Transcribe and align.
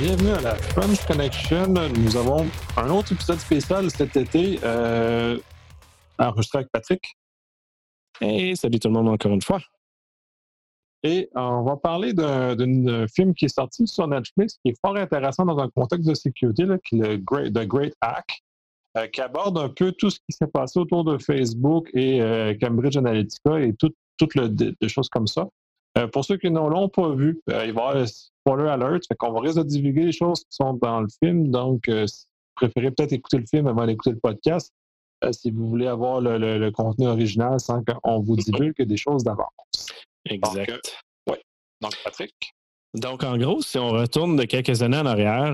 bienvenue 0.00 0.30
à 0.30 0.40
la 0.40 0.54
French 0.54 1.04
Connection. 1.04 1.74
Nous 1.74 2.16
avons 2.16 2.46
un 2.78 2.88
autre 2.88 3.12
épisode 3.12 3.38
spécial 3.38 3.90
cet 3.90 4.16
été, 4.16 4.58
euh, 4.64 5.38
enregistré 6.18 6.60
avec 6.60 6.72
Patrick. 6.72 7.02
Et 8.22 8.54
salut 8.54 8.78
tout 8.78 8.88
le 8.88 8.94
monde 8.94 9.10
encore 9.10 9.32
une 9.32 9.42
fois. 9.42 9.60
Et 11.02 11.28
on 11.34 11.64
va 11.64 11.76
parler 11.76 12.14
d'un 12.14 13.06
film 13.08 13.34
qui 13.34 13.44
est 13.44 13.54
sorti 13.54 13.86
sur 13.86 14.08
Netflix 14.08 14.58
qui 14.64 14.70
est 14.70 14.80
fort 14.80 14.96
intéressant 14.96 15.44
dans 15.44 15.58
un 15.58 15.68
contexte 15.68 16.08
de 16.08 16.14
sécurité, 16.14 16.64
qui 16.82 16.98
est 16.98 17.06
le 17.06 17.16
Great, 17.18 17.52
The 17.52 17.66
Great 17.66 17.94
Hack, 18.00 18.40
euh, 18.96 19.06
qui 19.06 19.20
aborde 19.20 19.58
un 19.58 19.68
peu 19.68 19.92
tout 19.92 20.08
ce 20.08 20.18
qui 20.20 20.32
s'est 20.32 20.46
passé 20.46 20.80
autour 20.80 21.04
de 21.04 21.18
Facebook 21.18 21.90
et 21.92 22.22
euh, 22.22 22.54
Cambridge 22.58 22.96
Analytica 22.96 23.60
et 23.60 23.74
toutes 23.74 24.34
les 24.34 24.88
choses 24.88 25.10
comme 25.10 25.26
ça. 25.26 25.46
Euh, 26.00 26.06
pour 26.08 26.24
ceux 26.24 26.36
qui 26.36 26.50
ne 26.50 26.58
l'ont 26.58 26.88
pas 26.88 27.14
vu, 27.14 27.40
euh, 27.50 27.64
il 27.66 27.72
va 27.72 27.82
y 27.82 27.88
avoir 27.88 27.96
un 27.96 28.06
spoiler 28.06 28.68
alert. 28.68 29.06
Fait 29.06 29.14
qu'on 29.16 29.32
va 29.32 29.40
risquer 29.40 29.60
de 29.60 29.68
divulguer 29.68 30.04
les 30.04 30.12
choses 30.12 30.40
qui 30.40 30.56
sont 30.56 30.74
dans 30.74 31.00
le 31.00 31.08
film. 31.22 31.50
Donc, 31.50 31.88
euh, 31.88 32.06
si 32.06 32.26
vous 32.26 32.68
préférez 32.68 32.90
peut-être 32.90 33.12
écouter 33.12 33.38
le 33.38 33.46
film 33.46 33.66
avant 33.66 33.86
d'écouter 33.86 34.10
le 34.10 34.20
podcast, 34.20 34.72
si 35.32 35.50
vous 35.50 35.68
voulez 35.68 35.86
avoir 35.86 36.22
le, 36.22 36.70
contenu 36.70 37.06
original 37.06 37.60
sans 37.60 37.82
qu'on 37.84 38.20
vous 38.20 38.36
divulgue 38.36 38.80
des 38.80 38.96
choses 38.96 39.22
d'avance. 39.22 39.50
Exact. 40.24 40.96
oui. 41.28 41.36
Donc, 41.82 41.92
Patrick? 42.02 42.34
Donc, 42.94 43.22
en 43.22 43.36
gros, 43.36 43.60
si 43.60 43.78
on 43.78 43.90
retourne 43.90 44.36
de 44.36 44.44
quelques 44.44 44.82
années 44.82 44.96
en 44.96 45.04
arrière, 45.04 45.52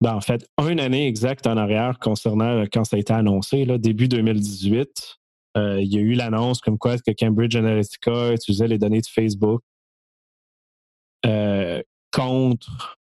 ben, 0.00 0.14
en 0.14 0.20
fait, 0.20 0.46
une 0.60 0.78
année 0.78 1.08
exacte 1.08 1.48
en 1.48 1.56
arrière 1.56 1.98
concernant 1.98 2.62
quand 2.72 2.84
ça 2.84 2.94
a 2.94 3.00
été 3.00 3.12
annoncé, 3.12 3.64
là, 3.64 3.76
début 3.76 4.06
2018, 4.06 5.18
euh, 5.56 5.80
il 5.80 5.92
y 5.92 5.98
a 5.98 6.00
eu 6.00 6.14
l'annonce 6.14 6.60
comme 6.60 6.78
quoi 6.78 6.96
que 6.96 7.10
Cambridge 7.18 7.56
Analytica 7.56 8.32
utilisait 8.32 8.68
les 8.68 8.78
données 8.78 9.00
de 9.00 9.06
Facebook 9.06 9.62
euh, 11.26 11.82
contre, 12.10 12.98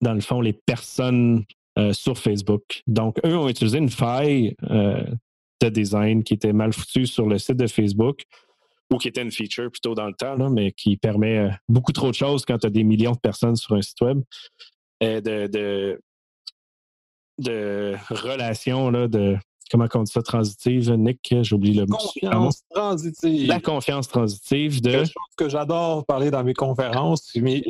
dans 0.00 0.14
le 0.14 0.20
fond, 0.20 0.40
les 0.40 0.52
personnes 0.52 1.44
euh, 1.78 1.92
sur 1.92 2.18
Facebook. 2.18 2.82
Donc, 2.86 3.18
eux 3.24 3.36
ont 3.36 3.48
utilisé 3.48 3.78
une 3.78 3.90
faille 3.90 4.56
de 4.62 5.68
design 5.68 6.22
qui 6.22 6.34
était 6.34 6.52
mal 6.52 6.72
foutue 6.72 7.06
sur 7.06 7.26
le 7.26 7.38
site 7.38 7.56
de 7.56 7.66
Facebook 7.66 8.22
ou 8.92 8.96
qui 8.96 9.08
était 9.08 9.22
une 9.22 9.32
feature 9.32 9.70
plutôt 9.70 9.94
dans 9.94 10.06
le 10.06 10.14
temps, 10.14 10.50
mais 10.50 10.72
qui 10.72 10.96
permet 10.96 11.50
beaucoup 11.68 11.92
trop 11.92 12.08
de 12.10 12.14
choses 12.14 12.44
quand 12.44 12.58
tu 12.58 12.66
as 12.66 12.70
des 12.70 12.84
millions 12.84 13.12
de 13.12 13.18
personnes 13.18 13.56
sur 13.56 13.74
un 13.74 13.82
site 13.82 14.00
web. 14.00 14.22
de, 15.00 15.20
de, 15.20 16.00
de 17.38 17.96
relations 18.10 18.90
là, 18.90 19.08
de 19.08 19.36
comment 19.70 19.86
on 19.94 20.02
dit 20.02 20.12
ça, 20.12 20.22
transitive, 20.22 20.90
Nick? 20.92 21.34
J'ai 21.42 21.54
oublié 21.54 21.80
le 21.80 21.86
mot. 21.86 21.96
Confiance 21.96 22.62
transitive. 22.70 23.48
La 23.48 23.60
confiance 23.60 24.08
transitive 24.08 24.80
de. 24.80 24.90
Quelque 24.90 25.06
chose 25.06 25.34
que 25.36 25.48
j'adore 25.48 26.04
parler 26.06 26.30
dans 26.30 26.44
mes 26.44 26.54
conférences, 26.54 27.30
mais 27.36 27.62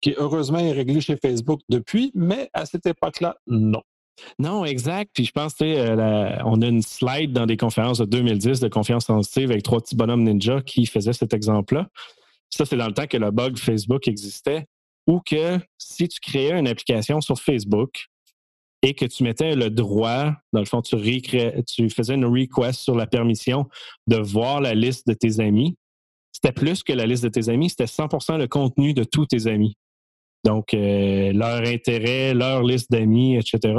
qui 0.00 0.14
heureusement 0.16 0.58
est 0.58 0.72
réglé 0.72 1.00
chez 1.00 1.16
Facebook 1.16 1.60
depuis, 1.68 2.12
mais 2.14 2.50
à 2.52 2.66
cette 2.66 2.86
époque-là, 2.86 3.36
non. 3.46 3.82
Non, 4.38 4.64
exact. 4.64 5.10
Puis 5.14 5.24
je 5.24 5.32
pense 5.32 5.54
que 5.54 5.64
euh, 5.64 6.42
on 6.44 6.60
a 6.62 6.66
une 6.66 6.82
slide 6.82 7.32
dans 7.32 7.46
des 7.46 7.56
conférences 7.56 7.98
de 7.98 8.04
2010 8.04 8.60
de 8.60 8.68
confiance 8.68 9.04
transitive 9.04 9.50
avec 9.50 9.62
trois 9.62 9.80
petits 9.80 9.96
bonhommes 9.96 10.24
ninja 10.24 10.60
qui 10.62 10.86
faisaient 10.86 11.12
cet 11.12 11.34
exemple-là. 11.34 11.88
Ça, 12.50 12.64
c'est 12.64 12.76
dans 12.76 12.86
le 12.86 12.94
temps 12.94 13.06
que 13.06 13.16
le 13.16 13.30
bug 13.30 13.58
Facebook 13.58 14.08
existait 14.08 14.66
ou 15.06 15.20
que 15.20 15.58
si 15.78 16.08
tu 16.08 16.18
créais 16.20 16.58
une 16.58 16.68
application 16.68 17.20
sur 17.20 17.38
Facebook, 17.38 18.06
et 18.82 18.94
que 18.94 19.04
tu 19.04 19.24
mettais 19.24 19.56
le 19.56 19.70
droit, 19.70 20.32
dans 20.52 20.60
le 20.60 20.66
fond, 20.66 20.82
tu, 20.82 20.96
faisais 21.90 22.14
une 22.14 22.24
request 22.24 22.80
sur 22.80 22.94
la 22.94 23.06
permission 23.06 23.68
de 24.06 24.16
voir 24.16 24.60
la 24.60 24.74
liste 24.74 25.06
de 25.08 25.14
tes 25.14 25.40
amis. 25.40 25.76
C'était 26.32 26.52
plus 26.52 26.82
que 26.82 26.92
la 26.92 27.06
liste 27.06 27.24
de 27.24 27.28
tes 27.28 27.48
amis, 27.48 27.70
c'était 27.70 27.86
100% 27.86 28.38
le 28.38 28.46
contenu 28.46 28.94
de 28.94 29.02
tous 29.02 29.26
tes 29.26 29.48
amis. 29.48 29.76
Donc, 30.44 30.72
euh, 30.74 31.32
leur 31.32 31.66
intérêt, 31.66 32.34
leur 32.34 32.62
liste 32.62 32.92
d'amis, 32.92 33.36
etc. 33.36 33.74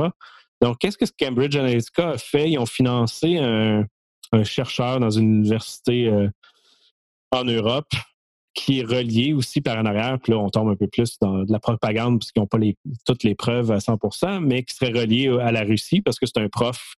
Donc, 0.61 0.77
qu'est-ce 0.79 0.97
que 0.97 1.05
Cambridge 1.17 1.55
Analytica 1.55 2.09
a 2.09 2.17
fait? 2.17 2.51
Ils 2.51 2.57
ont 2.59 2.65
financé 2.65 3.37
un, 3.37 3.85
chercheur 4.43 4.99
dans 4.99 5.09
une 5.09 5.37
université 5.37 6.07
euh, 6.07 6.29
en 7.31 7.45
Europe 7.45 7.87
qui 8.53 8.79
est 8.79 8.83
relié 8.83 9.33
aussi 9.33 9.61
par 9.61 9.77
en 9.77 9.85
arrière, 9.85 10.17
puis 10.21 10.31
là, 10.31 10.39
on 10.39 10.49
tombe 10.49 10.69
un 10.69 10.75
peu 10.75 10.87
plus 10.87 11.17
dans 11.19 11.43
de 11.43 11.51
la 11.51 11.59
propagande 11.59 12.19
parce 12.19 12.31
qu'ils 12.31 12.41
n'ont 12.41 12.47
pas 12.47 12.57
toutes 13.05 13.23
les 13.23 13.35
preuves 13.35 13.71
à 13.71 13.77
100% 13.77 14.39
mais 14.39 14.63
qui 14.63 14.75
serait 14.75 14.91
relié 14.91 15.29
à 15.41 15.51
la 15.51 15.61
Russie 15.61 16.01
parce 16.01 16.19
que 16.19 16.25
c'est 16.25 16.39
un 16.39 16.49
prof 16.49 16.95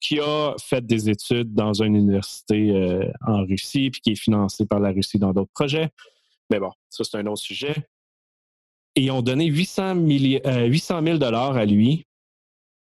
qui 0.00 0.18
a 0.18 0.54
fait 0.58 0.84
des 0.84 1.10
études 1.10 1.54
dans 1.54 1.74
une 1.82 1.94
université 1.94 2.70
euh, 2.70 3.10
en 3.26 3.44
Russie, 3.44 3.90
puis 3.90 4.00
qui 4.00 4.12
est 4.12 4.20
financé 4.20 4.64
par 4.64 4.80
la 4.80 4.90
Russie 4.90 5.18
dans 5.18 5.32
d'autres 5.32 5.52
projets. 5.52 5.90
Mais 6.50 6.58
bon, 6.58 6.72
ça, 6.88 7.04
c'est 7.04 7.18
un 7.18 7.26
autre 7.26 7.42
sujet. 7.42 7.74
Et 8.96 9.02
ils 9.02 9.10
ont 9.10 9.22
donné 9.22 9.46
800, 9.46 9.94
800 9.96 11.02
000 11.04 11.18
dollars 11.18 11.56
à 11.56 11.66
lui 11.66 12.06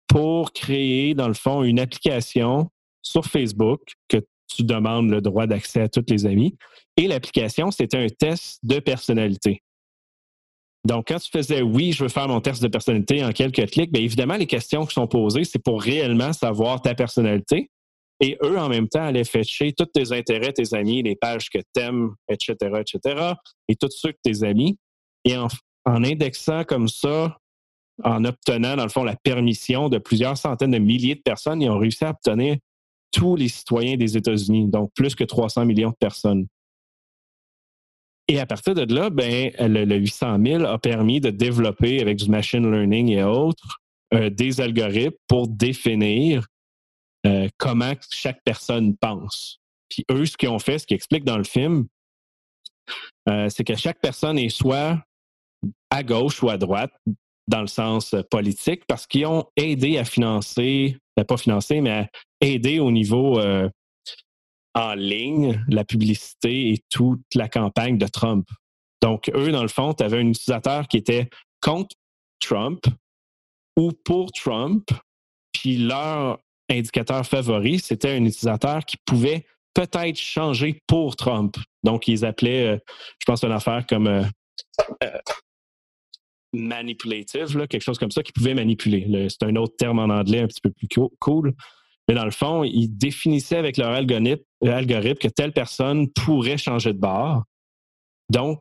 pour 0.07 0.53
créer, 0.53 1.15
dans 1.15 1.29
le 1.29 1.35
fond, 1.35 1.63
une 1.63 1.81
application 1.81 2.71
sur 3.03 3.25
Facebook 3.25 3.95
que 4.09 4.19
tu 4.55 4.65
demandes 4.65 5.11
le 5.11 5.21
droit 5.21 5.47
d'accès 5.47 5.83
à 5.83 5.89
tous 5.89 6.05
les 6.09 6.27
amis. 6.27 6.57
Et 6.97 7.07
l'application, 7.07 7.71
c'était 7.71 7.97
un 7.97 8.09
test 8.09 8.59
de 8.63 8.79
personnalité. 8.79 9.63
Donc, 10.87 11.09
quand 11.09 11.19
tu 11.19 11.31
faisais 11.31 11.63
oui, 11.63 11.93
je 11.93 12.05
veux 12.05 12.09
faire 12.09 12.29
mon 12.29 12.41
test 12.41 12.63
de 12.63 12.69
personnalité 12.69 13.25
en 13.25 13.33
quelques 13.33 13.71
clics, 13.71 13.93
bien 13.93 14.03
évidemment, 14.03 14.37
les 14.37 14.47
questions 14.47 14.87
qui 14.87 14.95
sont 14.95 15.07
posées, 15.07 15.45
c'est 15.45 15.63
pour 15.63 15.83
réellement 15.83 16.33
savoir 16.33 16.81
ta 16.81 16.95
personnalité. 16.95 17.71
Et 18.21 18.39
eux, 18.43 18.59
en 18.59 18.69
même 18.69 18.89
temps, 18.89 19.03
allaient 19.03 19.25
fêcher 19.25 19.73
tous 19.73 19.87
tes 19.87 20.13
intérêts, 20.13 20.53
tes 20.53 20.75
amis, 20.75 21.03
les 21.03 21.17
pages 21.17 21.49
que 21.51 21.59
tu 21.59 21.81
aimes, 21.81 22.15
etc., 22.29 22.55
etc., 22.79 23.33
et 23.69 23.77
tous 23.77 23.91
ceux 23.91 24.13
que 24.13 24.19
tes 24.23 24.43
amis. 24.43 24.79
Et 25.25 25.37
en 25.37 25.49
indexant 25.87 26.65
comme 26.65 26.89
ça, 26.89 27.37
en 28.03 28.25
obtenant, 28.25 28.77
dans 28.77 28.85
le 28.85 28.91
fond, 28.91 29.05
la 29.05 29.17
permission 29.17 29.89
de 29.89 29.99
plusieurs 29.99 30.37
centaines 30.37 30.71
de 30.71 30.79
milliers 30.79 31.15
de 31.15 31.21
personnes, 31.21 31.61
ils 31.63 31.69
ont 31.69 31.79
réussi 31.79 32.05
à 32.05 32.11
obtenir 32.11 32.57
tous 33.13 33.37
les 33.37 33.49
citoyens 33.49 33.97
des 33.97 34.17
États-Unis, 34.17 34.69
donc 34.69 34.91
plus 34.95 35.15
que 35.15 35.25
300 35.25 35.65
millions 35.65 35.91
de 35.91 35.97
personnes. 35.97 36.47
Et 38.29 38.39
à 38.39 38.47
partir 38.47 38.75
de 38.75 38.95
là, 38.95 39.11
ben, 39.11 39.51
le, 39.59 39.97
800 39.97 40.39
000 40.45 40.65
a 40.65 40.79
permis 40.79 41.21
de 41.21 41.31
développer 41.31 42.01
avec 42.01 42.17
du 42.17 42.31
machine 42.31 42.71
learning 42.71 43.09
et 43.09 43.25
autres 43.25 43.81
euh, 44.15 44.31
des 44.31 44.61
algorithmes 44.61 45.17
pour 45.27 45.49
définir 45.49 46.47
euh, 47.27 47.49
comment 47.59 47.93
chaque 48.11 48.41
personne 48.45 48.97
pense. 48.97 49.61
Puis 49.89 50.05
eux, 50.11 50.27
ce 50.27 50.37
qu'ils 50.37 50.49
ont 50.49 50.61
fait, 50.61 50.79
ce 50.79 50.87
qu'ils 50.87 50.95
expliquent 50.95 51.25
dans 51.25 51.39
le 51.39 51.45
film, 51.45 51.87
euh, 53.29 53.49
c'est 53.49 53.65
que 53.65 53.75
chaque 53.75 54.01
personne 54.01 54.39
est 54.39 54.49
soit 54.49 55.03
à 55.91 56.03
gauche 56.03 56.43
ou 56.43 56.51
à 56.51 56.57
droite, 56.57 56.93
dans 57.51 57.61
le 57.61 57.67
sens 57.67 58.15
politique, 58.31 58.83
parce 58.87 59.07
qu'ils 59.07 59.27
ont 59.27 59.47
aidé 59.57 59.99
à 59.99 60.05
financer, 60.05 60.97
ben, 61.17 61.25
pas 61.25 61.37
financer, 61.37 61.81
mais 61.81 61.91
à 61.91 62.09
aider 62.41 62.79
au 62.79 62.91
niveau 62.91 63.41
en 64.75 64.95
ligne 64.95 65.63
la 65.69 65.85
publicité 65.85 66.71
et 66.71 66.79
toute 66.89 67.23
la 67.35 67.49
campagne 67.49 67.99
de 67.99 68.07
Trump. 68.07 68.47
Donc, 69.03 69.31
eux, 69.35 69.51
dans 69.51 69.63
le 69.63 69.69
fond, 69.69 69.95
tu 69.95 70.05
avais 70.05 70.19
un 70.19 70.29
utilisateur 70.29 70.87
qui 70.87 70.99
était 70.99 71.29
contre 71.61 71.97
Trump 72.41 72.87
ou 73.77 73.93
pour 74.05 74.31
Trump, 74.33 74.91
puis 75.53 75.77
leur 75.79 76.39
indicateur 76.71 77.27
favori, 77.27 77.79
c'était 77.79 78.11
un 78.11 78.25
utilisateur 78.25 78.85
qui 78.85 78.97
pouvait 79.05 79.47
peut-être 79.75 80.17
changer 80.17 80.81
pour 80.87 81.17
Trump. 81.17 81.57
Donc, 81.83 82.09
ils 82.09 82.25
appelaient, 82.25 82.75
euh, 82.75 82.79
je 83.19 83.25
pense, 83.25 83.43
une 83.43 83.53
affaire 83.53 83.87
comme 83.87 84.07
euh, 84.07 84.25
euh, 85.03 85.19
manipulative, 86.53 87.67
quelque 87.67 87.83
chose 87.83 87.99
comme 87.99 88.11
ça, 88.11 88.23
qui 88.23 88.33
pouvait 88.33 88.55
manipuler. 88.55 89.29
C'est 89.29 89.45
un 89.45 89.57
autre 89.57 89.77
terme 89.77 89.99
en 89.99 90.13
anglais 90.13 90.41
un 90.41 90.47
petit 90.47 90.61
peu 90.61 90.71
plus 90.71 90.89
cool. 91.19 91.55
Mais 92.09 92.15
dans 92.15 92.25
le 92.25 92.33
fond, 92.33 92.65
ils 92.65 92.89
définissaient 92.89 93.57
avec 93.57 93.77
leur 93.77 93.91
algorithme, 93.91 94.43
que 94.61 95.29
telle 95.29 95.53
personne 95.53 96.11
pourrait 96.11 96.59
changer 96.59 96.93
de 96.93 96.99
bar. 96.99 97.45
Donc, 98.31 98.61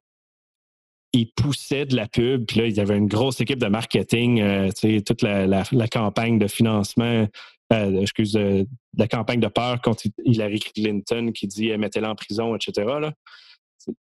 ils 1.13 1.31
poussaient 1.31 1.85
de 1.85 1.95
la 1.95 2.07
pub. 2.07 2.45
Puis 2.45 2.59
là, 2.59 2.67
il 2.67 2.77
y 2.77 2.79
une 2.79 3.07
grosse 3.07 3.41
équipe 3.41 3.59
de 3.59 3.67
marketing, 3.67 4.41
euh, 4.41 4.69
toute 5.05 5.23
la, 5.23 5.87
campagne 5.87 6.37
de 6.37 6.47
financement, 6.47 7.27
euh, 7.73 8.01
excuse, 8.01 8.35
euh, 8.35 8.63
la 8.97 9.07
campagne 9.07 9.39
de 9.39 9.47
peur 9.47 9.81
contre 9.81 10.03
Hillary 10.23 10.59
Clinton 10.59 11.31
qui 11.33 11.47
dit 11.47 11.75
mettez-la 11.77 12.11
en 12.11 12.15
prison, 12.15 12.55
etc. 12.55 12.85
Là, 12.99 13.13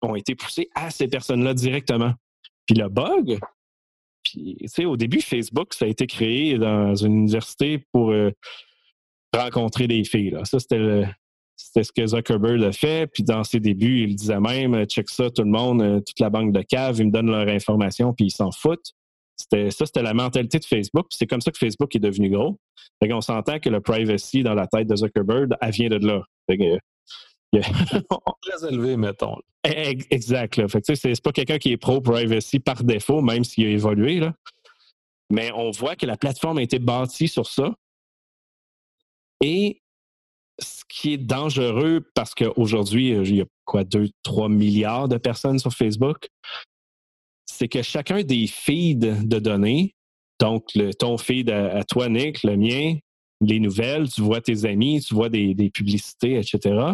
ont 0.01 0.15
été 0.15 0.35
poussés 0.35 0.69
à 0.73 0.89
ces 0.89 1.07
personnes-là 1.07 1.53
directement. 1.53 2.13
Puis 2.65 2.75
le 2.75 2.89
bug, 2.89 3.39
puis, 4.25 4.85
au 4.85 4.97
début, 4.97 5.21
Facebook, 5.21 5.73
ça 5.73 5.85
a 5.85 5.87
été 5.87 6.07
créé 6.07 6.57
dans 6.57 6.95
une 6.95 7.13
université 7.19 7.85
pour 7.93 8.13
rencontrer 9.33 9.87
des 9.87 10.03
filles. 10.03 10.31
Là. 10.31 10.45
Ça, 10.45 10.59
c'était 10.59 11.83
ce 11.83 11.91
que 11.91 12.05
Zuckerberg 12.05 12.63
a 12.63 12.71
fait. 12.71 13.07
Puis 13.07 13.23
dans 13.23 13.43
ses 13.43 13.59
débuts, 13.59 14.03
il 14.03 14.15
disait 14.15 14.39
même 14.39 14.85
check 14.85 15.09
ça, 15.09 15.29
tout 15.29 15.43
le 15.43 15.49
monde, 15.49 15.81
euh, 15.81 15.99
toute 15.99 16.19
la 16.19 16.29
banque 16.29 16.51
de 16.51 16.61
cave, 16.61 16.97
ils 16.99 17.07
me 17.07 17.11
donnent 17.11 17.31
leur 17.31 17.47
information, 17.47 18.13
puis 18.13 18.27
ils 18.27 18.31
s'en 18.31 18.51
foutent. 18.51 18.93
C'était, 19.37 19.69
ça, 19.69 19.85
c'était 19.85 20.01
la 20.01 20.13
mentalité 20.13 20.59
de 20.59 20.65
Facebook. 20.65 21.07
c'est 21.09 21.27
comme 21.27 21.41
ça 21.41 21.51
que 21.51 21.57
Facebook 21.57 21.93
est 21.95 21.99
devenu 21.99 22.29
gros. 22.29 22.57
On 23.01 23.21
s'entend 23.21 23.59
que 23.59 23.69
le 23.69 23.81
privacy 23.81 24.43
dans 24.43 24.53
la 24.53 24.65
tête 24.65 24.87
de 24.87 24.95
Zuckerberg, 24.95 25.53
elle 25.61 25.71
vient 25.71 25.89
de 25.89 25.97
là. 25.97 26.23
Très 27.53 28.67
élevé, 28.67 28.97
mettons. 28.97 29.37
Exact. 29.63 30.57
Là. 30.57 30.67
Fait 30.67 30.83
c'est 30.95 31.21
pas 31.21 31.31
quelqu'un 31.31 31.57
qui 31.57 31.71
est 31.71 31.77
pro-privacy 31.77 32.59
par 32.59 32.83
défaut, 32.83 33.21
même 33.21 33.43
s'il 33.43 33.65
a 33.65 33.69
évolué. 33.69 34.19
Là. 34.19 34.33
Mais 35.31 35.51
on 35.53 35.71
voit 35.71 35.95
que 35.95 36.05
la 36.05 36.17
plateforme 36.17 36.59
a 36.59 36.61
été 36.61 36.79
bâtie 36.79 37.27
sur 37.27 37.47
ça. 37.47 37.73
Et 39.41 39.81
ce 40.59 40.83
qui 40.87 41.13
est 41.13 41.17
dangereux, 41.17 42.01
parce 42.13 42.33
qu'aujourd'hui, 42.33 43.13
euh, 43.13 43.23
il 43.23 43.35
y 43.35 43.41
a 43.41 43.45
quoi, 43.65 43.83
2, 43.83 44.09
3 44.23 44.49
milliards 44.49 45.07
de 45.07 45.17
personnes 45.17 45.59
sur 45.59 45.73
Facebook, 45.73 46.29
c'est 47.45 47.67
que 47.67 47.81
chacun 47.81 48.23
des 48.23 48.47
feeds 48.47 49.23
de 49.23 49.39
données, 49.39 49.95
donc 50.39 50.73
le, 50.75 50.93
ton 50.93 51.17
feed 51.17 51.49
à, 51.49 51.83
toi, 51.83 52.09
Nick, 52.09 52.43
le 52.43 52.57
mien, 52.57 52.97
les 53.41 53.59
nouvelles, 53.59 54.09
tu 54.09 54.21
vois 54.21 54.41
tes 54.41 54.65
amis, 54.65 55.01
tu 55.01 55.13
vois 55.13 55.29
des, 55.29 55.69
publicités, 55.73 56.37
etc., 56.37 56.93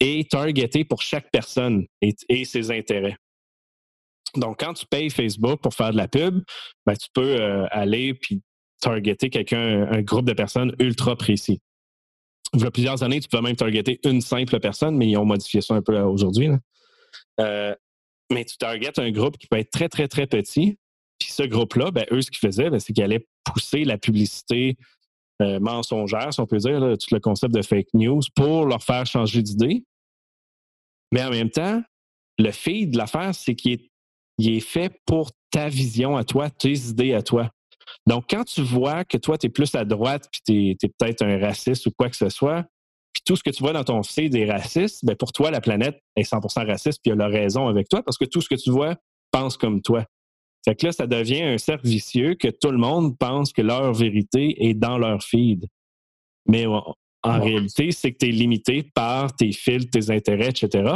est 0.00 0.30
targeté 0.30 0.84
pour 0.84 1.02
chaque 1.02 1.30
personne 1.30 1.86
et, 2.00 2.44
ses 2.44 2.70
intérêts. 2.70 3.16
Donc, 4.36 4.60
quand 4.60 4.74
tu 4.74 4.86
payes 4.86 5.10
Facebook 5.10 5.60
pour 5.60 5.74
faire 5.74 5.92
de 5.92 5.96
la 5.96 6.08
pub, 6.08 6.42
ben, 6.84 6.94
tu 6.94 7.08
peux 7.14 7.40
euh, 7.40 7.66
aller 7.70 8.14
puis 8.14 8.42
targeter 8.80 9.30
quelqu'un, 9.30 9.88
un 9.90 10.02
groupe 10.02 10.26
de 10.26 10.34
personnes 10.34 10.74
ultra 10.78 11.16
précis 11.16 11.60
il 12.54 12.60
y 12.62 12.66
a 12.66 12.70
plusieurs 12.70 13.02
années, 13.02 13.20
tu 13.20 13.28
pouvais 13.28 13.42
même 13.42 13.56
targeter 13.56 14.00
une 14.04 14.20
simple 14.20 14.58
personne, 14.60 14.96
mais 14.96 15.08
ils 15.08 15.16
ont 15.16 15.24
modifié 15.24 15.60
ça 15.60 15.74
un 15.74 15.82
peu 15.82 15.98
aujourd'hui. 16.00 16.48
Euh, 17.40 17.74
mais 18.30 18.44
tu 18.44 18.56
targetes 18.56 18.98
un 18.98 19.10
groupe 19.10 19.36
qui 19.38 19.46
peut 19.46 19.58
être 19.58 19.70
très, 19.70 19.88
très, 19.88 20.08
très 20.08 20.26
petit. 20.26 20.78
Puis 21.18 21.30
ce 21.30 21.42
groupe-là, 21.42 21.90
ben, 21.90 22.06
eux, 22.10 22.22
ce 22.22 22.30
qu'ils 22.30 22.46
faisaient, 22.46 22.70
ben, 22.70 22.78
c'est 22.78 22.92
qu'ils 22.92 23.04
allaient 23.04 23.26
pousser 23.44 23.84
la 23.84 23.98
publicité 23.98 24.76
euh, 25.42 25.60
mensongère, 25.60 26.32
si 26.32 26.40
on 26.40 26.46
peut 26.46 26.58
dire, 26.58 26.80
tout 26.80 27.14
le 27.14 27.20
concept 27.20 27.54
de 27.54 27.62
fake 27.62 27.88
news, 27.94 28.20
pour 28.34 28.66
leur 28.66 28.82
faire 28.82 29.06
changer 29.06 29.42
d'idée. 29.42 29.84
Mais 31.12 31.22
en 31.22 31.30
même 31.30 31.50
temps, 31.50 31.82
le 32.38 32.50
fait 32.50 32.86
de 32.86 32.98
l'affaire, 32.98 33.34
c'est 33.34 33.54
qu'il 33.54 33.72
est, 33.72 33.90
est 34.56 34.60
fait 34.60 35.00
pour 35.06 35.30
ta 35.50 35.68
vision 35.68 36.16
à 36.16 36.24
toi, 36.24 36.50
tes 36.50 36.72
idées 36.72 37.14
à 37.14 37.22
toi. 37.22 37.50
Donc, 38.06 38.24
quand 38.28 38.44
tu 38.44 38.62
vois 38.62 39.04
que 39.04 39.16
toi, 39.16 39.38
tu 39.38 39.46
es 39.46 39.50
plus 39.50 39.74
à 39.74 39.84
droite, 39.84 40.28
puis 40.30 40.76
tu 40.78 40.86
es, 40.86 40.90
peut-être 40.98 41.22
un 41.22 41.38
raciste 41.38 41.86
ou 41.86 41.90
quoi 41.96 42.08
que 42.08 42.16
ce 42.16 42.28
soit, 42.28 42.64
puis 43.12 43.22
tout 43.24 43.36
ce 43.36 43.42
que 43.42 43.50
tu 43.50 43.62
vois 43.62 43.72
dans 43.72 43.84
ton 43.84 44.02
feed 44.02 44.34
est 44.34 44.50
raciste, 44.50 45.04
bien 45.04 45.14
pour 45.14 45.32
toi, 45.32 45.50
la 45.50 45.60
planète 45.60 45.98
est 46.16 46.30
100% 46.30 46.66
raciste, 46.66 47.00
puis 47.02 47.12
elle 47.12 47.20
a 47.20 47.28
raison 47.28 47.68
avec 47.68 47.88
toi, 47.88 48.02
parce 48.02 48.18
que 48.18 48.24
tout 48.24 48.40
ce 48.40 48.48
que 48.48 48.54
tu 48.54 48.70
vois 48.70 48.96
pense 49.30 49.56
comme 49.56 49.80
toi. 49.82 50.04
Fait 50.66 50.74
que 50.74 50.86
là, 50.86 50.92
ça 50.92 51.06
devient 51.06 51.42
un 51.42 51.58
cercle 51.58 51.86
vicieux 51.86 52.34
que 52.34 52.48
tout 52.48 52.72
le 52.72 52.78
monde 52.78 53.16
pense 53.16 53.52
que 53.52 53.62
leur 53.62 53.92
vérité 53.92 54.66
est 54.68 54.74
dans 54.74 54.98
leur 54.98 55.22
feed. 55.22 55.66
Mais 56.48 56.66
en, 56.66 56.94
réalité, 57.22 57.92
c'est 57.92 58.12
que 58.12 58.18
tu 58.18 58.28
es 58.28 58.32
limité 58.32 58.82
par 58.82 59.34
tes 59.34 59.52
fils, 59.52 59.88
tes 59.90 60.10
intérêts, 60.10 60.48
etc. 60.48 60.94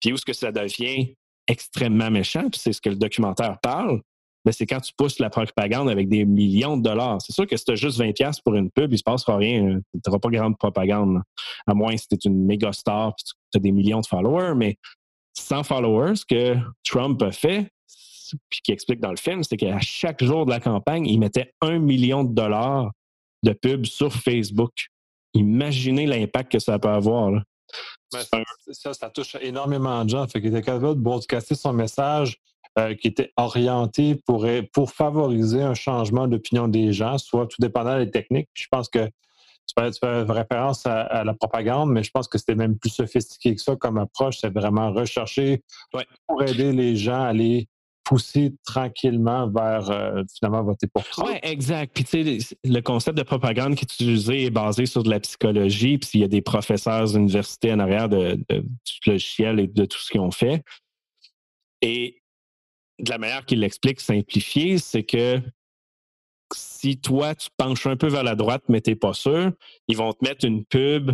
Puis 0.00 0.12
où 0.12 0.14
est-ce 0.14 0.24
que 0.24 0.32
ça 0.32 0.52
devient 0.52 1.14
extrêmement 1.48 2.10
méchant, 2.10 2.48
puis 2.48 2.60
c'est 2.60 2.72
ce 2.72 2.80
que 2.80 2.90
le 2.90 2.96
documentaire 2.96 3.58
parle, 3.60 4.00
ben, 4.44 4.52
c'est 4.52 4.66
quand 4.66 4.80
tu 4.80 4.92
pousses 4.96 5.18
la 5.18 5.30
propagande 5.30 5.88
avec 5.88 6.08
des 6.08 6.24
millions 6.24 6.76
de 6.76 6.82
dollars. 6.82 7.20
C'est 7.22 7.32
sûr 7.32 7.46
que 7.46 7.56
si 7.56 7.64
tu 7.64 7.72
as 7.72 7.76
juste 7.76 8.00
20$ 8.00 8.40
pour 8.44 8.54
une 8.54 8.70
pub, 8.70 8.90
il 8.90 8.94
ne 8.94 8.96
se 8.96 9.02
passera 9.02 9.36
rien. 9.36 9.68
Euh, 9.68 9.80
tu 9.92 10.00
n'auras 10.06 10.18
pas 10.18 10.30
grande 10.30 10.58
propagande. 10.58 11.22
À 11.66 11.74
moins 11.74 11.96
si 11.96 12.08
tu 12.08 12.14
es 12.14 12.18
une 12.24 12.44
méga 12.44 12.72
star 12.72 13.10
et 13.10 13.12
tu 13.52 13.56
as 13.56 13.60
des 13.60 13.70
millions 13.70 14.00
de 14.00 14.06
followers. 14.06 14.54
Mais 14.56 14.76
sans 15.32 15.62
followers, 15.62 16.16
ce 16.16 16.24
que 16.24 16.56
Trump 16.84 17.22
a 17.22 17.30
fait, 17.30 17.68
puis 18.48 18.60
qui 18.62 18.72
explique 18.72 19.00
dans 19.00 19.10
le 19.10 19.16
film, 19.16 19.42
c'est 19.44 19.56
qu'à 19.56 19.80
chaque 19.80 20.22
jour 20.22 20.46
de 20.46 20.50
la 20.50 20.60
campagne, 20.60 21.06
il 21.06 21.18
mettait 21.18 21.52
un 21.60 21.78
million 21.78 22.24
de 22.24 22.34
dollars 22.34 22.92
de 23.42 23.52
pub 23.52 23.86
sur 23.86 24.12
Facebook. 24.12 24.72
Imaginez 25.34 26.06
l'impact 26.06 26.52
que 26.52 26.58
ça 26.58 26.78
peut 26.78 26.88
avoir. 26.88 27.42
Ben, 28.12 28.44
ça, 28.72 28.92
ça 28.92 29.10
touche 29.10 29.36
énormément 29.40 30.04
de 30.04 30.10
gens. 30.10 30.26
Fait 30.28 30.40
qu'il 30.40 30.50
était 30.50 30.62
capable 30.62 30.96
de 30.96 31.00
broadcaster 31.00 31.54
son 31.54 31.72
message 31.72 32.38
euh, 32.78 32.94
qui 32.94 33.08
était 33.08 33.32
orienté 33.36 34.14
pour, 34.26 34.46
pour 34.72 34.92
favoriser 34.92 35.62
un 35.62 35.74
changement 35.74 36.26
d'opinion 36.26 36.68
des 36.68 36.92
gens, 36.92 37.18
soit 37.18 37.46
tout 37.46 37.56
dépendant 37.60 37.98
des 37.98 38.10
techniques. 38.10 38.48
je 38.54 38.66
pense 38.70 38.88
que 38.88 39.10
tu 39.66 39.98
fais, 40.00 40.22
référence 40.22 40.86
à, 40.86 41.24
la 41.24 41.34
propagande, 41.34 41.90
mais 41.90 42.02
je 42.02 42.10
pense 42.10 42.28
que 42.28 42.38
c'était 42.38 42.54
même 42.54 42.78
plus 42.78 42.90
sophistiqué 42.90 43.54
que 43.54 43.60
ça 43.60 43.76
comme 43.76 43.98
approche. 43.98 44.38
C'est 44.40 44.52
vraiment 44.52 44.92
rechercher 44.92 45.62
pour 46.26 46.42
aider 46.42 46.72
les 46.72 46.96
gens 46.96 47.22
à 47.22 47.28
aller 47.28 47.68
pousser 48.12 48.52
tranquillement 48.66 49.48
vers 49.48 49.90
euh, 49.90 50.22
finalement 50.34 50.62
voter 50.62 50.86
pour 50.86 51.02
Trump. 51.02 51.30
Oui, 51.30 51.38
exact. 51.42 51.94
Puis 51.94 52.04
tu 52.04 52.40
sais, 52.40 52.56
le 52.62 52.80
concept 52.82 53.16
de 53.16 53.22
propagande 53.22 53.74
qui 53.74 53.84
est 53.84 53.94
utilisé 53.94 54.44
est 54.44 54.50
basé 54.50 54.84
sur 54.84 55.02
de 55.02 55.08
la 55.08 55.18
psychologie, 55.18 55.96
puis 55.96 56.10
il 56.14 56.20
y 56.20 56.24
a 56.24 56.28
des 56.28 56.42
professeurs 56.42 57.10
d'université 57.10 57.72
en 57.72 57.78
arrière 57.78 58.10
de, 58.10 58.38
de, 58.50 58.58
du 58.60 59.10
logiciel 59.10 59.60
et 59.60 59.66
de 59.66 59.84
tout 59.86 59.96
ce 59.96 60.10
qu'ils 60.10 60.20
ont 60.20 60.30
fait. 60.30 60.62
Et 61.80 62.22
de 62.98 63.08
la 63.08 63.16
manière 63.16 63.46
qu'il 63.46 63.60
l'explique 63.60 64.00
simplifié, 64.02 64.76
c'est 64.76 65.04
que 65.04 65.40
si 66.54 67.00
toi, 67.00 67.34
tu 67.34 67.48
penches 67.56 67.86
un 67.86 67.96
peu 67.96 68.08
vers 68.08 68.24
la 68.24 68.34
droite, 68.34 68.64
mais 68.68 68.82
tu 68.82 68.90
n'es 68.90 68.96
pas 68.96 69.14
sûr, 69.14 69.52
ils 69.88 69.96
vont 69.96 70.12
te 70.12 70.22
mettre 70.22 70.44
une 70.44 70.66
pub 70.66 71.12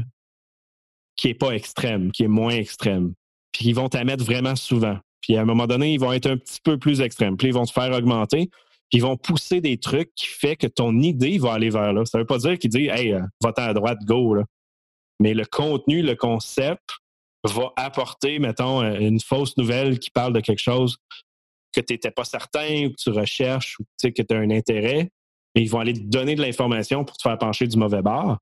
qui 1.14 1.28
n'est 1.28 1.34
pas 1.34 1.52
extrême, 1.52 2.10
qui 2.10 2.24
est 2.24 2.28
moins 2.28 2.56
extrême. 2.56 3.14
Puis 3.52 3.66
ils 3.66 3.74
vont 3.74 3.88
t'en 3.88 4.04
mettre 4.04 4.24
vraiment 4.24 4.56
souvent. 4.56 4.98
Puis 5.20 5.36
à 5.36 5.42
un 5.42 5.44
moment 5.44 5.66
donné, 5.66 5.94
ils 5.94 6.00
vont 6.00 6.12
être 6.12 6.26
un 6.26 6.36
petit 6.36 6.60
peu 6.62 6.78
plus 6.78 7.00
extrêmes. 7.00 7.36
Puis 7.36 7.48
ils 7.48 7.54
vont 7.54 7.64
te 7.64 7.72
faire 7.72 7.92
augmenter. 7.92 8.50
Puis 8.90 8.98
ils 8.98 9.02
vont 9.02 9.16
pousser 9.16 9.60
des 9.60 9.78
trucs 9.78 10.14
qui 10.14 10.26
fait 10.26 10.56
que 10.56 10.66
ton 10.66 10.98
idée 10.98 11.38
va 11.38 11.52
aller 11.54 11.70
vers 11.70 11.92
là. 11.92 12.04
Ça 12.04 12.18
ne 12.18 12.22
veut 12.22 12.26
pas 12.26 12.38
dire 12.38 12.58
qu'ils 12.58 12.70
disent 12.70 12.88
Hey, 12.90 13.12
euh, 13.12 13.20
va-t'en 13.42 13.62
à 13.62 13.74
droite, 13.74 13.98
go. 14.04 14.34
Là. 14.34 14.44
Mais 15.20 15.34
le 15.34 15.44
contenu, 15.44 16.02
le 16.02 16.14
concept 16.14 16.88
va 17.44 17.72
apporter, 17.76 18.38
mettons, 18.38 18.82
une 18.82 19.20
fausse 19.20 19.56
nouvelle 19.56 19.98
qui 19.98 20.10
parle 20.10 20.32
de 20.32 20.40
quelque 20.40 20.60
chose 20.60 20.96
que 21.72 21.80
tu 21.80 21.92
n'étais 21.92 22.10
pas 22.10 22.24
certain 22.24 22.86
ou 22.86 22.90
que 22.90 22.96
tu 22.96 23.10
recherches 23.10 23.78
ou 23.78 23.84
que 24.02 24.08
tu 24.08 24.34
as 24.34 24.38
un 24.38 24.50
intérêt, 24.50 25.10
mais 25.54 25.62
ils 25.62 25.70
vont 25.70 25.80
aller 25.80 25.92
te 25.92 26.00
donner 26.00 26.34
de 26.34 26.42
l'information 26.42 27.04
pour 27.04 27.16
te 27.16 27.22
faire 27.22 27.38
pencher 27.38 27.66
du 27.66 27.76
mauvais 27.76 28.02
bord. 28.02 28.38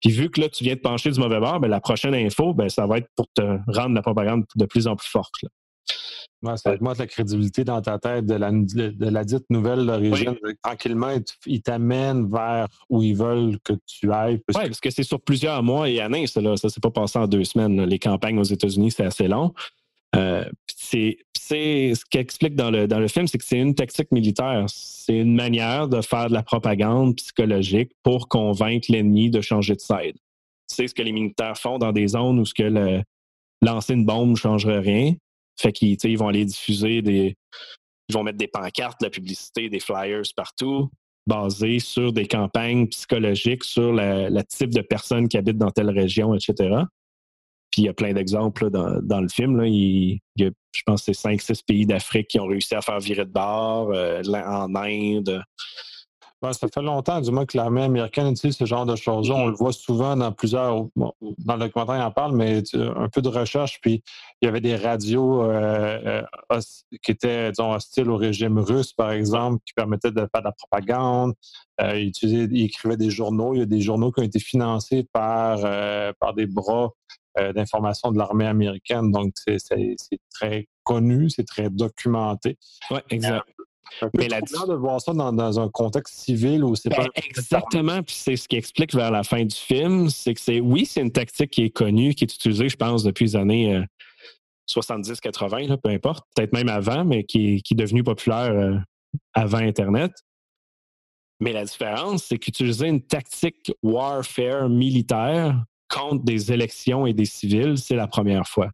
Puis 0.00 0.10
vu 0.10 0.30
que 0.30 0.40
là, 0.40 0.48
tu 0.48 0.64
viens 0.64 0.74
de 0.74 0.80
pencher 0.80 1.10
du 1.10 1.20
mauvais 1.20 1.40
bord, 1.40 1.60
ben, 1.60 1.68
la 1.68 1.80
prochaine 1.80 2.14
info, 2.14 2.54
ben, 2.54 2.68
ça 2.68 2.86
va 2.86 2.98
être 2.98 3.08
pour 3.16 3.26
te 3.34 3.42
rendre 3.66 3.94
la 3.94 4.02
propagande 4.02 4.44
de 4.56 4.64
plus 4.64 4.86
en 4.86 4.96
plus 4.96 5.08
forte. 5.08 5.32
Ça 6.42 6.70
va 6.70 6.74
être 6.74 6.98
la 6.98 7.06
crédibilité 7.06 7.64
dans 7.64 7.80
ta 7.82 7.98
tête 7.98 8.26
de 8.26 8.34
la, 8.34 8.50
de, 8.50 8.94
la 8.98 9.24
dite 9.24 9.44
nouvelle 9.50 9.86
d'origine. 9.86 10.36
Tranquillement, 10.62 11.10
ils 11.46 11.62
t'amènent 11.62 12.30
vers 12.30 12.66
où 12.88 13.02
ils 13.02 13.16
veulent 13.16 13.58
que 13.62 13.74
tu 13.86 14.12
ailles. 14.12 14.40
Oui, 14.48 14.64
parce 14.66 14.80
que 14.80 14.90
c'est 14.90 15.02
sur 15.02 15.20
plusieurs 15.20 15.62
mois 15.62 15.88
et 15.88 16.00
années, 16.00 16.26
ça. 16.26 16.40
ne 16.40 16.56
s'est 16.56 16.80
pas 16.80 16.90
passé 16.90 17.18
en 17.18 17.26
deux 17.26 17.44
semaines. 17.44 17.84
Les 17.84 17.98
campagnes 17.98 18.38
aux 18.38 18.44
États-Unis, 18.44 18.90
c'est 18.90 19.04
assez 19.04 19.28
long. 19.28 19.52
Euh, 20.16 20.44
c'est 20.66 21.18
ce 21.94 22.04
qu'explique 22.08 22.54
dans 22.54 22.70
le, 22.70 22.86
dans 22.86 22.98
le 22.98 23.08
film, 23.08 23.26
c'est 23.26 23.38
que 23.38 23.44
c'est 23.44 23.58
une 23.58 23.74
tactique 23.74 24.12
militaire. 24.12 24.64
C'est 24.68 25.18
une 25.18 25.34
manière 25.34 25.88
de 25.88 26.00
faire 26.00 26.28
de 26.28 26.34
la 26.34 26.42
propagande 26.42 27.16
psychologique 27.16 27.92
pour 28.02 28.28
convaincre 28.28 28.90
l'ennemi 28.90 29.30
de 29.30 29.40
changer 29.40 29.74
de 29.74 29.80
side. 29.80 30.16
C'est 30.66 30.86
ce 30.86 30.94
que 30.94 31.02
les 31.02 31.12
militaires 31.12 31.58
font 31.58 31.78
dans 31.78 31.92
des 31.92 32.08
zones 32.08 32.38
où 32.38 32.44
ce 32.44 32.54
que 32.54 32.62
le, 32.62 33.02
lancer 33.62 33.94
une 33.94 34.04
bombe 34.04 34.30
ne 34.30 34.36
changerait 34.36 34.78
rien. 34.78 35.14
Fait 35.60 35.72
qu'ils 35.72 35.98
ils 36.02 36.18
vont 36.18 36.28
aller 36.28 36.44
diffuser 36.44 37.02
des. 37.02 37.36
Ils 38.08 38.14
vont 38.14 38.22
mettre 38.22 38.38
des 38.38 38.48
pancartes, 38.48 39.00
de 39.00 39.06
la 39.06 39.10
publicité, 39.10 39.68
des 39.68 39.78
flyers 39.78 40.22
partout, 40.34 40.90
basés 41.26 41.78
sur 41.78 42.12
des 42.12 42.26
campagnes 42.26 42.88
psychologiques, 42.88 43.62
sur 43.62 43.92
le 43.92 44.42
type 44.42 44.70
de 44.70 44.80
personnes 44.80 45.28
qui 45.28 45.36
habitent 45.36 45.58
dans 45.58 45.70
telle 45.70 45.90
région, 45.90 46.34
etc. 46.34 46.84
Puis 47.70 47.82
il 47.82 47.84
y 47.84 47.88
a 47.88 47.94
plein 47.94 48.12
d'exemples 48.12 48.68
dans, 48.70 49.20
le 49.20 49.28
film. 49.28 49.64
Il, 49.64 50.18
y 50.36 50.44
a, 50.44 50.50
je 50.72 50.82
pense 50.84 51.04
que 51.04 51.12
c'est 51.12 51.28
5-6 51.28 51.64
pays 51.64 51.86
d'Afrique 51.86 52.28
qui 52.28 52.40
ont 52.40 52.46
réussi 52.46 52.74
à 52.74 52.82
faire 52.82 52.98
virer 52.98 53.24
de 53.24 53.30
bord, 53.30 53.92
euh, 53.92 54.22
en 54.24 54.74
Inde. 54.74 55.42
Ça 56.42 56.68
fait 56.72 56.82
longtemps, 56.82 57.20
du 57.20 57.30
moins, 57.30 57.44
que 57.44 57.56
l'armée 57.56 57.82
américaine 57.82 58.28
utilise 58.28 58.56
ce 58.56 58.64
genre 58.64 58.86
de 58.86 58.96
choses-là. 58.96 59.34
On 59.34 59.46
le 59.46 59.54
voit 59.54 59.72
souvent 59.72 60.16
dans 60.16 60.32
plusieurs. 60.32 60.86
dans 60.96 61.14
le 61.54 61.58
documentaire, 61.58 61.96
il 61.96 62.02
en 62.02 62.10
parle, 62.10 62.36
mais 62.36 62.62
un 62.74 63.08
peu 63.08 63.22
de 63.22 63.28
recherche. 63.28 63.80
Puis 63.80 64.02
il 64.40 64.46
y 64.46 64.48
avait 64.48 64.60
des 64.60 64.76
radios 64.76 65.42
euh, 65.42 66.22
euh, 66.52 66.60
qui 67.02 67.10
étaient, 67.10 67.50
disons, 67.50 67.72
hostiles 67.72 68.10
au 68.10 68.16
régime 68.16 68.58
russe, 68.58 68.92
par 68.92 69.12
exemple, 69.12 69.62
qui 69.66 69.74
permettaient 69.74 70.12
de 70.12 70.20
faire 70.20 70.40
de 70.40 70.44
la 70.44 70.52
propagande. 70.52 71.34
ils, 71.80 72.64
écrivaient 72.64 72.96
des 72.96 73.10
journaux. 73.10 73.54
Il 73.54 73.58
y 73.58 73.62
a 73.62 73.66
des 73.66 73.80
journaux 73.80 74.10
qui 74.10 74.20
ont 74.20 74.24
été 74.24 74.38
financés 74.38 75.06
par, 75.12 75.60
par 76.18 76.34
des 76.34 76.46
bras 76.46 76.90
euh, 77.38 77.52
d'informations 77.52 78.10
de 78.10 78.18
l'armée 78.18 78.46
américaine. 78.46 79.12
Donc, 79.12 79.34
c'est 79.36 79.58
très 80.30 80.66
connu, 80.82 81.30
c'est 81.30 81.44
très 81.44 81.70
documenté. 81.70 82.58
Oui, 82.90 82.98
exact. 83.08 83.44
Euh, 84.02 84.08
Mais 84.16 84.28
la 84.28 84.40
de 84.40 84.74
voir 84.74 85.00
ça 85.00 85.12
dans, 85.12 85.60
un 85.60 85.68
contexte 85.68 86.20
civil 86.20 86.64
où 86.64 86.74
c'est 86.74 86.88
ben, 86.88 86.96
pas. 86.96 87.08
Exactement, 87.16 88.02
puis 88.02 88.14
c'est 88.14 88.36
ce 88.36 88.48
qui 88.48 88.56
explique 88.56 88.94
vers 88.94 89.10
la 89.10 89.22
fin 89.22 89.44
du 89.44 89.54
film, 89.54 90.08
c'est 90.10 90.34
que 90.34 90.40
c'est 90.40 90.60
oui, 90.60 90.86
c'est 90.86 91.00
une 91.00 91.12
tactique 91.12 91.50
qui 91.50 91.62
est 91.62 91.70
connue, 91.70 92.14
qui 92.14 92.24
est 92.24 92.34
utilisée, 92.34 92.68
je 92.68 92.76
pense, 92.76 93.02
depuis 93.02 93.26
les 93.26 93.36
années 93.36 93.84
70-80, 94.68 95.70
euh, 95.70 95.76
peu 95.76 95.90
importe, 95.90 96.26
peut-être 96.34 96.52
même 96.52 96.68
avant, 96.68 97.04
mais 97.04 97.24
qui, 97.24 97.62
qui 97.62 97.74
est 97.74 97.76
devenue 97.76 98.04
populaire 98.04 98.82
avant 99.34 99.58
Internet. 99.58 100.12
Mais 101.40 101.52
la 101.52 101.64
différence, 101.64 102.24
c'est 102.24 102.38
qu'utiliser 102.38 102.86
une 102.86 103.02
tactique 103.02 103.72
warfare 103.82 104.68
militaire 104.68 105.64
contre 105.88 106.22
des 106.24 106.52
élections 106.52 107.06
et 107.06 107.14
des 107.14 107.24
civils, 107.24 107.78
c'est 107.78 107.96
la 107.96 108.06
première 108.06 108.46
fois. 108.46 108.70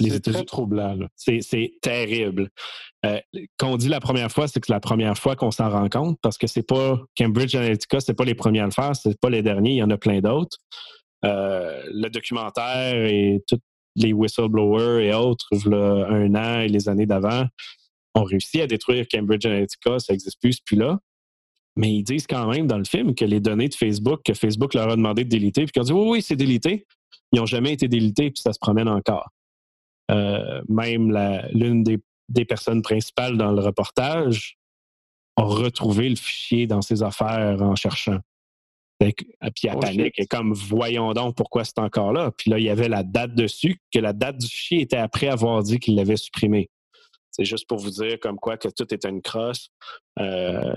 C'est 0.00 0.20
très 0.20 0.44
troublant. 0.44 0.96
C'est 1.16 1.72
terrible. 1.80 2.50
Euh, 3.04 3.18
qu'on 3.58 3.76
dit 3.76 3.88
la 3.88 4.00
première 4.00 4.30
fois, 4.30 4.46
c'est 4.46 4.60
que 4.60 4.66
c'est 4.66 4.72
la 4.72 4.80
première 4.80 5.18
fois 5.18 5.34
qu'on 5.34 5.50
s'en 5.50 5.68
rend 5.68 5.88
compte 5.88 6.18
parce 6.22 6.38
que 6.38 6.46
c'est 6.46 6.66
pas 6.66 7.00
Cambridge 7.16 7.54
Analytica, 7.54 8.00
c'est 8.00 8.14
pas 8.14 8.24
les 8.24 8.34
premiers 8.34 8.60
à 8.60 8.66
le 8.66 8.70
faire, 8.70 8.94
c'est 8.94 9.18
pas 9.18 9.30
les 9.30 9.42
derniers, 9.42 9.72
il 9.72 9.76
y 9.76 9.82
en 9.82 9.90
a 9.90 9.98
plein 9.98 10.20
d'autres. 10.20 10.58
Euh, 11.24 11.82
le 11.92 12.08
documentaire 12.08 12.94
et 12.94 13.42
tous 13.46 13.58
les 13.96 14.12
whistleblowers 14.12 15.04
et 15.04 15.14
autres, 15.14 15.48
un 15.68 16.34
an 16.34 16.60
et 16.60 16.68
les 16.68 16.88
années 16.88 17.06
d'avant, 17.06 17.46
ont 18.14 18.24
réussi 18.24 18.60
à 18.60 18.66
détruire 18.66 19.06
Cambridge 19.10 19.46
Analytica, 19.46 19.98
ça 19.98 20.12
n'existe 20.12 20.40
plus, 20.40 20.60
plus 20.60 20.76
là. 20.76 20.98
Mais 21.76 21.92
ils 21.92 22.02
disent 22.02 22.26
quand 22.26 22.46
même 22.46 22.66
dans 22.66 22.78
le 22.78 22.84
film 22.84 23.14
que 23.14 23.24
les 23.24 23.40
données 23.40 23.68
de 23.68 23.74
Facebook, 23.74 24.20
que 24.24 24.34
Facebook 24.34 24.74
leur 24.74 24.90
a 24.90 24.96
demandé 24.96 25.24
de 25.24 25.30
déliter, 25.30 25.64
puis 25.64 25.72
qu'ils 25.72 25.82
ont 25.82 25.84
dit 25.84 25.92
oui, 25.92 26.08
oui, 26.08 26.22
c'est 26.22 26.36
délité, 26.36 26.86
ils 27.32 27.38
n'ont 27.38 27.46
jamais 27.46 27.72
été 27.72 27.88
délités, 27.88 28.30
puis 28.30 28.42
ça 28.42 28.52
se 28.52 28.58
promène 28.58 28.88
encore. 28.88 29.30
Euh, 30.12 30.62
même 30.68 31.10
l'une 31.52 31.82
des, 31.82 31.98
des, 32.28 32.44
personnes 32.44 32.82
principales 32.82 33.36
dans 33.36 33.52
le 33.52 33.60
reportage 33.60 34.58
a 35.36 35.42
retrouvé 35.42 36.08
le 36.08 36.16
fichier 36.16 36.66
dans 36.66 36.82
ses 36.82 37.02
affaires 37.02 37.62
en 37.62 37.74
cherchant. 37.74 38.18
Puis 38.98 39.66
elle 39.66 39.74
oh, 39.74 39.80
panique, 39.80 40.18
et 40.18 40.26
comme 40.26 40.52
voyons 40.52 41.12
donc 41.12 41.34
pourquoi 41.34 41.64
c'est 41.64 41.78
encore 41.78 42.12
là. 42.12 42.30
Puis 42.36 42.50
là, 42.50 42.58
il 42.58 42.64
y 42.64 42.70
avait 42.70 42.88
la 42.88 43.02
date 43.02 43.34
dessus, 43.34 43.80
que 43.92 43.98
la 43.98 44.12
date 44.12 44.38
du 44.38 44.46
fichier 44.46 44.82
était 44.82 44.96
après 44.96 45.28
avoir 45.28 45.62
dit 45.62 45.80
qu'il 45.80 45.96
l'avait 45.96 46.16
supprimé. 46.16 46.70
C'est 47.30 47.44
juste 47.44 47.66
pour 47.66 47.78
vous 47.78 47.90
dire 47.90 48.20
comme 48.20 48.36
quoi 48.36 48.56
que 48.56 48.68
tout 48.68 48.92
était 48.92 49.08
une 49.08 49.22
crosse. 49.22 49.70
Euh, 50.18 50.74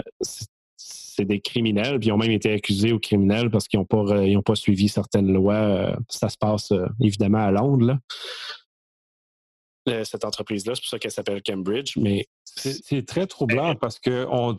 c'est 0.77 1.25
des 1.25 1.39
criminels, 1.39 1.99
puis 1.99 2.09
ils 2.09 2.11
ont 2.11 2.17
même 2.17 2.31
été 2.31 2.51
accusés 2.51 2.91
aux 2.91 2.99
criminels 2.99 3.49
parce 3.49 3.67
qu'ils 3.67 3.79
n'ont 3.79 3.85
pas, 3.85 4.03
pas 4.45 4.55
suivi 4.55 4.89
certaines 4.89 5.31
lois. 5.31 5.53
Euh, 5.53 5.95
ça 6.09 6.29
se 6.29 6.37
passe 6.37 6.71
euh, 6.71 6.85
évidemment 7.01 7.45
à 7.45 7.51
Londres, 7.51 7.97
cette 10.03 10.25
entreprise-là. 10.25 10.75
C'est 10.75 10.81
pour 10.81 10.89
ça 10.89 10.99
qu'elle 10.99 11.11
s'appelle 11.11 11.41
Cambridge. 11.43 11.97
Mais 11.97 12.27
c'est 12.43 13.05
très 13.05 13.27
troublant 13.27 13.75
parce 13.75 13.99
que 13.99 14.25
on, 14.29 14.55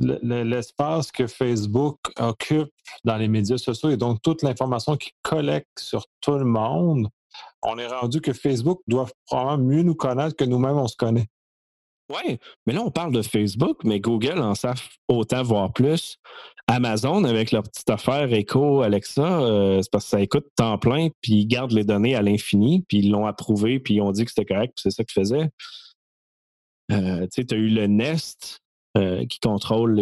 l'espace 0.00 1.12
que 1.12 1.26
Facebook 1.26 1.98
occupe 2.18 2.70
dans 3.04 3.16
les 3.16 3.28
médias 3.28 3.58
sociaux 3.58 3.90
et 3.90 3.96
donc 3.96 4.22
toute 4.22 4.42
l'information 4.42 4.96
qu'il 4.96 5.12
collecte 5.22 5.78
sur 5.78 6.06
tout 6.20 6.38
le 6.38 6.44
monde, 6.44 7.08
on 7.62 7.78
est 7.78 7.86
rendu 7.86 8.20
que 8.20 8.32
Facebook 8.32 8.80
doit 8.86 9.06
probablement 9.26 9.68
mieux 9.68 9.82
nous 9.82 9.94
connaître 9.94 10.36
que 10.36 10.44
nous-mêmes 10.44 10.78
on 10.78 10.88
se 10.88 10.96
connaît. 10.96 11.28
Oui, 12.10 12.38
mais 12.66 12.72
là, 12.72 12.82
on 12.82 12.90
parle 12.90 13.12
de 13.12 13.22
Facebook, 13.22 13.84
mais 13.84 14.00
Google 14.00 14.40
en 14.40 14.54
savent 14.54 14.82
autant, 15.08 15.42
voire 15.42 15.72
plus. 15.72 16.18
Amazon, 16.66 17.24
avec 17.24 17.52
leur 17.52 17.62
petite 17.62 17.88
affaire 17.88 18.32
Echo, 18.32 18.82
Alexa, 18.82 19.42
euh, 19.42 19.80
c'est 19.82 19.90
parce 19.90 20.04
que 20.04 20.10
ça 20.10 20.20
écoute 20.20 20.46
temps 20.56 20.78
plein, 20.78 21.08
puis 21.20 21.34
ils 21.34 21.46
gardent 21.46 21.72
les 21.72 21.84
données 21.84 22.14
à 22.16 22.22
l'infini, 22.22 22.84
puis 22.88 22.98
ils 22.98 23.10
l'ont 23.10 23.26
approuvé, 23.26 23.78
puis 23.78 23.94
ils 23.94 24.00
ont 24.00 24.12
dit 24.12 24.24
que 24.24 24.30
c'était 24.30 24.44
correct, 24.44 24.72
puis 24.76 24.82
c'est 24.82 24.90
ça 24.90 25.04
qu'ils 25.04 25.20
faisaient. 25.20 25.50
Euh, 26.92 27.22
tu 27.22 27.28
sais, 27.32 27.44
tu 27.44 27.54
as 27.54 27.58
eu 27.58 27.68
le 27.68 27.86
Nest 27.86 28.58
euh, 28.96 29.24
qui 29.26 29.38
contrôle 29.38 30.00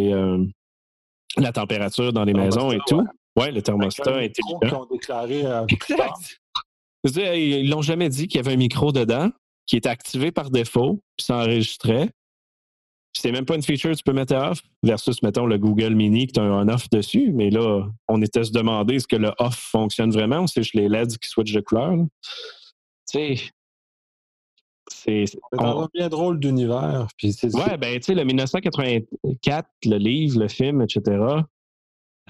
la 1.37 1.53
température 1.53 2.13
dans 2.13 2.25
les 2.25 2.35
maisons 2.35 2.73
et 2.73 2.79
tout. 2.87 3.07
Oui, 3.37 3.53
le 3.53 3.61
thermostat 3.61 4.17
intelligent. 4.17 4.59
Ils 4.63 4.75
ont 4.75 4.87
déclaré. 4.91 5.45
ils 7.05 7.71
l'ont 7.71 7.83
jamais 7.83 8.09
dit 8.09 8.29
qu'il 8.29 8.39
y 8.39 8.41
avait 8.41 8.55
un 8.55 8.57
micro 8.59 8.93
dedans 8.93 9.31
qui 9.69 9.77
était 9.77 9.89
activé 9.89 10.33
par 10.33 10.51
défaut, 10.51 11.01
puis 11.17 11.27
ça 11.27 11.37
enregistrait. 11.37 12.11
C'est 13.13 13.33
même 13.33 13.45
pas 13.45 13.55
une 13.55 13.63
feature 13.63 13.91
que 13.91 13.97
tu 13.97 14.03
peux 14.03 14.13
mettre 14.13 14.35
off, 14.35 14.61
versus, 14.83 15.23
mettons, 15.23 15.47
le 15.47 15.59
Google 15.59 15.95
Mini 15.95 16.27
qui 16.27 16.41
a 16.41 16.43
un 16.43 16.69
off 16.69 16.89
dessus. 16.91 17.33
Mais 17.33 17.51
là, 17.51 17.87
on 18.09 18.23
était 18.23 18.45
se 18.45 18.53
demander 18.53 18.97
est-ce 18.97 19.09
que 19.09 19.17
le 19.17 19.33
off 19.39 19.57
fonctionne 19.57 20.11
vraiment 20.11 20.41
ou 20.41 20.47
c'est 20.47 20.63
juste 20.63 20.75
les 20.75 20.89
LEDs 20.89 21.19
qui 21.21 21.29
switchent 21.29 21.53
de 21.53 21.61
couleur. 21.61 21.95
Tu 23.11 23.37
sais, 23.37 23.51
c'est 24.91 25.25
un 25.59 25.89
bien 25.93 26.09
drôle 26.09 26.41
d'univers. 26.41 27.09
Ouais, 27.23 27.77
ben, 27.77 27.99
tu 27.99 28.05
sais, 28.05 28.15
le 28.15 28.25
1984, 28.25 29.69
le 29.85 29.97
livre, 29.97 30.41
le 30.41 30.49
film, 30.49 30.83
etc., 30.83 31.03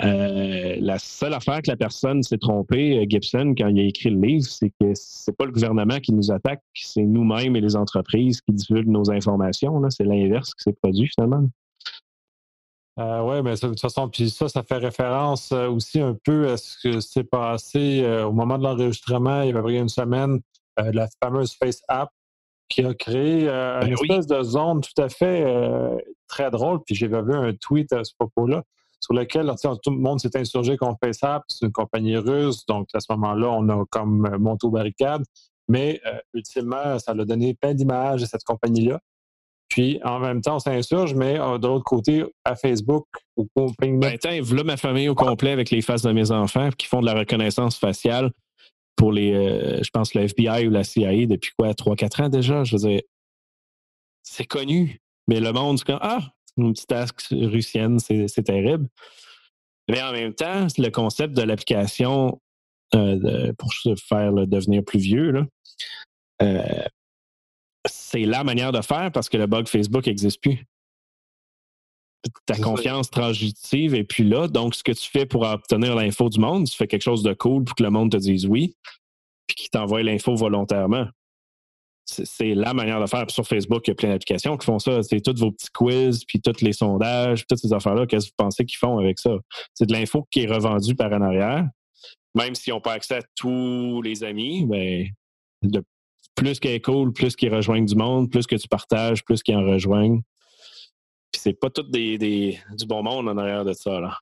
euh, 0.00 0.76
la 0.81 0.99
seule 0.99 1.35
affaire 1.35 1.61
que 1.62 1.71
la 1.71 1.76
personne 1.76 2.23
s'est 2.23 2.38
trompée, 2.38 2.99
euh, 2.99 3.07
Gibson, 3.09 3.55
quand 3.57 3.69
il 3.69 3.81
a 3.81 3.83
écrit 3.83 4.11
le 4.11 4.21
livre, 4.21 4.47
c'est 4.47 4.71
que 4.81 4.93
c'est 4.95 5.37
pas 5.37 5.45
le 5.45 5.50
gouvernement 5.50 5.99
qui 5.99 6.12
nous 6.12 6.31
attaque, 6.31 6.62
c'est 6.75 7.02
nous-mêmes 7.02 7.57
et 7.57 7.61
les 7.61 7.75
entreprises 7.75 8.40
qui 8.40 8.52
divulguent 8.52 8.90
nos 8.90 9.11
informations. 9.11 9.83
C'est 9.90 10.05
l'inverse 10.05 10.55
qui 10.55 10.62
s'est 10.62 10.76
produit 10.81 11.09
finalement. 11.09 11.49
Euh, 13.00 13.23
oui, 13.23 13.43
mais 13.43 13.55
de 13.55 13.61
toute 13.61 13.81
façon, 13.81 14.09
puis 14.09 14.31
ça, 14.31 14.49
ça 14.49 14.62
fait 14.62 14.76
référence 14.76 15.52
aussi 15.52 16.00
un 16.00 16.17
peu 16.25 16.49
à 16.50 16.57
ce 16.57 16.76
que 16.83 17.00
s'est 17.00 17.25
passé 17.25 18.05
au 18.25 18.33
moment 18.33 18.59
de 18.59 18.64
l'enregistrement, 18.64 19.43
il 19.43 19.55
y 19.55 19.57
avait 19.57 19.78
une 19.78 19.88
semaine, 19.88 20.40
la 20.76 21.07
fameuse 21.23 21.55
Face 21.55 21.81
App 21.87 22.11
qui 22.69 22.83
a 22.83 22.93
créé 22.95 23.47
ben 23.47 23.87
une 23.87 23.93
espèce 23.93 24.26
de 24.26 24.43
zone 24.43 24.81
tout 24.81 25.00
à 25.00 25.09
fait 25.09 25.45
très 26.26 26.50
drôle. 26.50 26.81
Puis 26.85 26.97
j'ai 26.97 27.07
vu 27.07 27.35
un 27.35 27.55
tweet 27.55 27.93
à 27.93 28.02
ce 28.02 28.12
propos-là 28.19 28.64
sur 29.00 29.14
lequel 29.14 29.52
tout 29.62 29.90
le 29.90 29.99
monde 29.99 30.21
s'est 30.21 30.37
insurgé 30.37 30.76
contre 30.76 30.99
FaceApp. 31.02 31.43
C'est 31.49 31.67
une 31.67 31.73
compagnie 31.73 32.17
russe, 32.17 32.67
donc 32.67 32.88
à 32.95 33.00
ce 33.00 33.07
moment-là, 33.12 33.49
on 33.50 33.69
a 33.69 33.85
comme 33.90 34.26
euh, 34.26 34.38
monté 34.38 34.67
aux 34.67 34.71
barricades. 34.71 35.23
Mais 35.69 36.00
euh, 36.07 36.19
ultimement, 36.35 36.99
ça 36.99 37.12
a 37.12 37.14
donné 37.14 37.55
plein 37.55 37.75
d'images 37.75 38.23
de 38.23 38.26
cette 38.26 38.45
compagnie-là. 38.45 39.00
Puis 39.69 40.00
en 40.02 40.19
même 40.19 40.40
temps, 40.40 40.57
on 40.57 40.61
s'insurge, 40.61 41.14
mais 41.14 41.38
euh, 41.38 41.59
de 41.59 41.67
l'autre 41.67 41.85
côté, 41.85 42.25
à 42.45 42.57
Facebook, 42.57 43.07
au 43.37 43.47
ben, 43.78 44.00
voilà 44.43 44.64
ma 44.64 44.76
famille 44.76 45.09
au 45.09 45.14
complet 45.14 45.50
avec 45.50 45.71
les 45.71 45.83
faces 45.83 46.02
de 46.02 46.11
mes 46.11 46.31
enfants 46.31 46.71
qui 46.76 46.87
font 46.87 47.00
de 47.00 47.07
la 47.07 47.14
reconnaissance 47.14 47.76
faciale 47.76 48.31
pour 48.97 49.12
les, 49.12 49.33
je 49.81 49.90
pense, 49.90 50.14
le 50.14 50.23
FBI 50.23 50.67
ou 50.67 50.71
la 50.71 50.83
CIA 50.83 51.26
depuis 51.26 51.52
quoi, 51.57 51.71
3-4 51.71 52.23
ans 52.25 52.28
déjà? 52.28 52.64
Je 52.64 52.76
veux 52.76 52.88
dire, 52.88 53.02
c'est 54.25 54.47
connu. 54.47 55.00
Mais 55.28 55.38
le 55.38 55.52
monde, 55.52 55.78
c'est 55.78 55.85
comme 55.85 56.00
Ah, 56.00 56.33
une 56.58 56.72
petite 56.72 56.88
task 56.88 57.20
russienne, 57.30 57.98
c'est 57.98 58.42
terrible. 58.44 58.88
Mais 59.88 60.02
en 60.02 60.12
même 60.12 60.34
temps, 60.34 60.66
le 60.76 60.90
concept 60.90 61.34
de 61.34 61.42
l'application 61.42 62.40
euh, 62.94 63.52
pour 63.58 63.72
se 63.72 63.94
faire 63.96 64.32
devenir 64.32 64.84
plus 64.84 64.98
vieux, 64.98 65.46
euh, 66.42 66.84
c'est 67.86 68.24
la 68.24 68.44
manière 68.44 68.72
de 68.72 68.82
faire 68.82 69.10
parce 69.12 69.28
que 69.28 69.36
le 69.36 69.46
bug 69.46 69.66
Facebook 69.66 70.06
n'existe 70.06 70.42
plus. 70.42 70.64
Ta 72.44 72.56
confiance 72.58 73.10
transitive 73.10 73.94
est 73.94 74.04
plus 74.04 74.24
là. 74.24 74.48
Donc, 74.48 74.74
ce 74.74 74.82
que 74.82 74.92
tu 74.92 75.08
fais 75.08 75.24
pour 75.24 75.42
obtenir 75.42 75.94
l'info 75.94 76.28
du 76.28 76.40
monde, 76.40 76.68
tu 76.68 76.76
fais 76.76 76.86
quelque 76.86 77.02
chose 77.02 77.22
de 77.22 77.32
cool 77.32 77.64
pour 77.64 77.74
que 77.74 77.82
le 77.82 77.90
monde 77.90 78.12
te 78.12 78.16
dise 78.16 78.46
oui, 78.46 78.76
puis 79.46 79.56
qu'il 79.56 79.70
t'envoie 79.70 80.02
l'info 80.02 80.34
volontairement 80.34 81.06
c'est 82.08 82.54
la 82.54 82.72
manière 82.72 83.00
de 83.00 83.06
faire. 83.06 83.30
Sur 83.30 83.46
Facebook, 83.46 83.86
il 83.86 83.90
y 83.90 83.92
a 83.92 83.94
plein 83.94 84.08
d'applications 84.08 84.56
qui 84.56 84.64
font 84.64 84.78
ça. 84.78 85.02
C'est 85.02 85.20
tous 85.20 85.38
vos 85.38 85.52
petits 85.52 85.68
quiz, 85.72 86.24
puis 86.24 86.40
tous 86.40 86.62
les 86.62 86.72
sondages, 86.72 87.46
toutes 87.46 87.58
ces 87.58 87.72
affaires-là. 87.72 88.06
Qu'est-ce 88.06 88.26
que 88.26 88.30
vous 88.30 88.44
pensez 88.44 88.64
qu'ils 88.64 88.78
font 88.78 88.98
avec 88.98 89.18
ça? 89.18 89.30
C'est 89.74 89.86
de 89.86 89.92
l'info 89.92 90.26
qui 90.30 90.44
est 90.44 90.46
revendue 90.46 90.94
par 90.94 91.12
en 91.12 91.20
arrière. 91.20 91.68
Même 92.34 92.54
s'ils 92.54 92.72
n'ont 92.72 92.80
pas 92.80 92.92
accès 92.92 93.16
à 93.16 93.22
tous 93.36 94.00
les 94.02 94.24
amis, 94.24 94.64
ben, 94.66 95.06
plus 96.34 96.60
qu'elle 96.60 96.72
est 96.72 96.80
cool, 96.80 97.12
plus 97.12 97.36
qu'ils 97.36 97.54
rejoignent 97.54 97.86
du 97.86 97.96
monde, 97.96 98.30
plus 98.30 98.46
que 98.46 98.56
tu 98.56 98.68
partages, 98.68 99.24
plus 99.24 99.42
qu'ils 99.42 99.56
en 99.56 99.64
rejoignent. 99.64 100.22
Puis 101.32 101.42
c'est 101.42 101.58
pas 101.58 101.68
tout 101.68 101.82
des, 101.82 102.58
du 102.76 102.86
bon 102.86 103.02
monde 103.02 103.28
en 103.28 103.36
arrière 103.36 103.64
de 103.64 103.72
ça. 103.72 104.00
Là. 104.00 104.18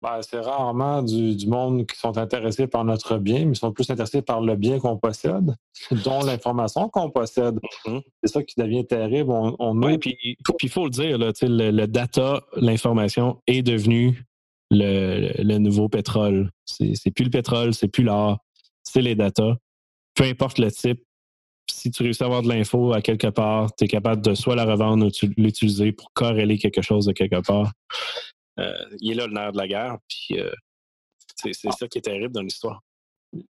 Ben, 0.00 0.20
c'est 0.22 0.38
rarement 0.38 1.02
du, 1.02 1.34
monde 1.48 1.84
qui 1.84 1.98
sont 1.98 2.16
intéressés 2.18 2.68
par 2.68 2.84
notre 2.84 3.18
bien, 3.18 3.46
mais 3.46 3.52
ils 3.52 3.56
sont 3.56 3.72
plus 3.72 3.90
intéressés 3.90 4.22
par 4.22 4.40
le 4.40 4.54
bien 4.54 4.78
qu'on 4.78 4.96
possède, 4.96 5.56
dont 6.04 6.20
l'information 6.24 6.88
qu'on 6.88 7.10
possède. 7.10 7.58
Mm-hmm. 7.84 8.02
C'est 8.22 8.32
ça 8.32 8.42
qui 8.44 8.54
devient 8.60 8.86
terrible. 8.86 9.30
On, 9.30 9.82
Oui, 9.82 9.98
puis 9.98 10.16
il 10.62 10.68
faut 10.68 10.84
le 10.84 10.90
dire, 10.90 11.18
le, 11.18 11.86
data, 11.86 12.44
l'information 12.56 13.42
est 13.48 13.62
devenu 13.62 14.24
le, 14.70 15.58
nouveau 15.58 15.88
pétrole. 15.88 16.50
C'est 16.64 17.10
plus 17.10 17.24
le 17.24 17.30
pétrole, 17.30 17.74
c'est 17.74 17.88
plus 17.88 18.04
l'or, 18.04 18.38
c'est 18.84 19.02
les 19.02 19.16
data. 19.16 19.56
Peu 20.14 20.24
importe 20.24 20.58
le 20.58 20.70
type, 20.70 21.02
si 21.68 21.90
tu 21.90 22.04
réussis 22.04 22.22
à 22.22 22.26
avoir 22.26 22.42
de 22.42 22.48
l'info 22.48 22.92
à 22.92 23.02
quelque 23.02 23.28
part, 23.28 23.74
tu 23.74 23.84
es 23.84 23.88
capable 23.88 24.22
de 24.22 24.34
soit 24.34 24.54
la 24.54 24.64
revendre 24.64 25.06
ou 25.06 25.26
l'utiliser 25.36 25.90
pour 25.90 26.12
corréler 26.12 26.56
quelque 26.58 26.82
chose 26.82 27.06
de 27.06 27.12
quelque 27.12 27.40
part. 27.44 27.72
Euh, 28.58 28.72
il 29.00 29.12
est 29.12 29.14
là 29.14 29.26
le 29.26 29.32
nerf 29.32 29.52
de 29.52 29.58
la 29.58 29.68
guerre, 29.68 29.98
puis 30.08 30.40
euh, 30.40 30.50
c'est 31.36 31.52
ah. 31.66 31.72
ça 31.72 31.88
qui 31.88 31.98
est 31.98 32.02
terrible 32.02 32.34
dans 32.34 32.42
l'histoire. 32.42 32.82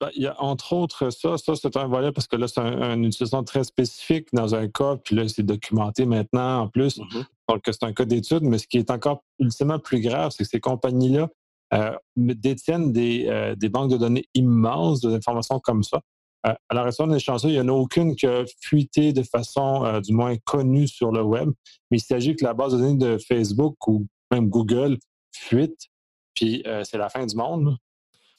Ben, 0.01 0.11
il 0.17 0.23
y 0.23 0.27
a 0.27 0.35
entre 0.43 0.73
autres 0.73 1.11
ça, 1.11 1.39
ça 1.39 1.55
c'est 1.55 1.77
un 1.77 1.87
volet 1.87 2.11
parce 2.11 2.27
que 2.27 2.35
là, 2.35 2.49
c'est 2.49 2.61
une 2.61 3.05
utilisation 3.05 3.45
très 3.45 3.63
spécifique 3.63 4.29
dans 4.33 4.55
un 4.55 4.69
cas, 4.69 4.97
puis 4.97 5.15
là, 5.15 5.29
c'est 5.29 5.45
documenté 5.45 6.07
maintenant 6.07 6.63
en 6.63 6.69
plus. 6.69 6.99
Mm-hmm. 6.99 7.25
Donc, 7.49 7.63
c'est 7.65 7.85
un 7.85 7.93
cas 7.93 8.05
d'étude, 8.05 8.43
mais 8.43 8.59
ce 8.59 8.67
qui 8.67 8.79
est 8.79 8.91
encore 8.91 9.23
ultimement 9.39 9.79
plus 9.79 10.01
grave, 10.01 10.33
c'est 10.33 10.45
que 10.45 10.51
ces 10.51 10.61
compagnies-là 10.61 11.29
euh, 11.73 11.97
détiennent 12.17 12.93
des, 12.93 13.55
des, 13.57 13.69
banques 13.69 13.93
de 13.93 13.97
données 13.97 14.29
immenses 14.35 15.01
d'informations 15.03 15.61
comme 15.61 15.85
ça. 15.85 16.01
à 16.43 16.57
la 16.73 16.83
raison 16.83 17.07
des 17.07 17.21
chanceux, 17.21 17.49
il 17.49 17.53
n'y 17.53 17.61
en 17.61 17.69
a 17.69 17.73
aucune 17.73 18.17
qui 18.17 18.27
a 18.27 18.45
fuité 18.61 19.13
de 19.13 19.23
façon 19.23 20.01
du 20.01 20.13
moins 20.13 20.37
connue 20.45 20.89
sur 20.89 21.13
le 21.13 21.23
web, 21.23 21.49
mais 21.91 21.99
il 21.99 22.03
s'agit 22.03 22.35
que 22.35 22.45
la 22.45 22.55
base 22.55 22.73
de 22.73 22.79
données 22.79 22.99
de 22.99 23.19
Facebook 23.19 23.77
ou 23.87 24.07
même 24.31 24.49
Google 24.49 24.99
fuite, 25.33 25.89
puis 26.35 26.63
euh, 26.67 26.85
c'est 26.85 26.99
la 26.99 27.09
fin 27.09 27.27
du 27.27 27.37
monde. 27.37 27.77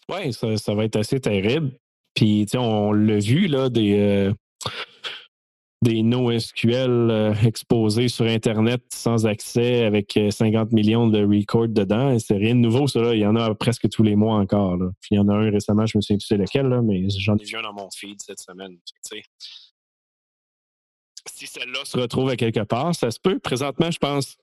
Oui, 0.09 0.33
ça, 0.33 0.57
ça, 0.57 0.73
va 0.73 0.85
être 0.85 0.97
assez 0.97 1.19
terrible. 1.19 1.71
Puis, 2.13 2.45
on 2.55 2.91
l'a 2.91 3.19
vu, 3.19 3.47
là, 3.47 3.69
des, 3.69 3.97
euh, 3.97 4.33
NoSQL 5.83 7.09
euh, 7.09 7.33
exposés 7.45 8.09
sur 8.09 8.25
Internet 8.25 8.81
sans 8.93 9.25
accès 9.25 9.85
avec 9.85 10.19
50 10.29 10.67
euh, 10.67 10.75
millions 10.75 11.07
de 11.07 11.23
records 11.23 11.69
dedans. 11.69 12.17
C'est 12.19 12.37
rien 12.37 12.55
de 12.55 12.59
nouveau, 12.59 12.87
ça. 12.87 13.15
Il 13.15 13.21
y 13.21 13.25
en 13.25 13.35
a 13.35 13.55
presque 13.55 13.89
tous 13.89 14.03
les 14.03 14.15
mois 14.15 14.35
encore. 14.35 14.77
Là. 14.77 14.89
Puis, 14.99 15.09
il 15.11 15.15
y 15.15 15.19
en 15.19 15.29
a 15.29 15.33
un 15.33 15.49
récemment, 15.49 15.85
je 15.85 15.97
me 15.97 16.01
souviens 16.01 16.17
plus 16.17 16.27
c'est 16.27 16.37
lequel, 16.37 16.67
là, 16.67 16.81
mais 16.81 17.09
j'en 17.09 17.37
ai 17.37 17.43
vu 17.43 17.55
un 17.55 17.61
dans 17.61 17.73
mon 17.73 17.89
feed 17.89 18.21
cette 18.21 18.39
semaine. 18.39 18.77
si 21.31 21.47
celle-là 21.47 21.85
se 21.85 21.97
retrouve 21.97 22.29
à 22.29 22.35
quelque 22.35 22.63
part, 22.63 22.93
ça 22.93 23.09
se 23.09 23.19
peut. 23.19 23.39
Présentement, 23.39 23.89
je 23.89 23.99
pense 23.99 24.37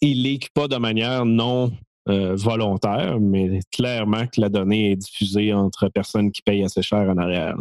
il 0.00 0.22
leak 0.22 0.50
pas 0.52 0.68
de 0.68 0.76
manière 0.76 1.24
non 1.24 1.72
euh, 2.08 2.34
volontaire, 2.36 3.18
mais 3.20 3.60
clairement 3.72 4.26
que 4.26 4.40
la 4.40 4.48
donnée 4.48 4.92
est 4.92 4.96
diffusée 4.96 5.52
entre 5.52 5.88
personnes 5.88 6.32
qui 6.32 6.42
payent 6.42 6.64
assez 6.64 6.82
cher 6.82 7.08
en 7.08 7.18
arrière. 7.18 7.56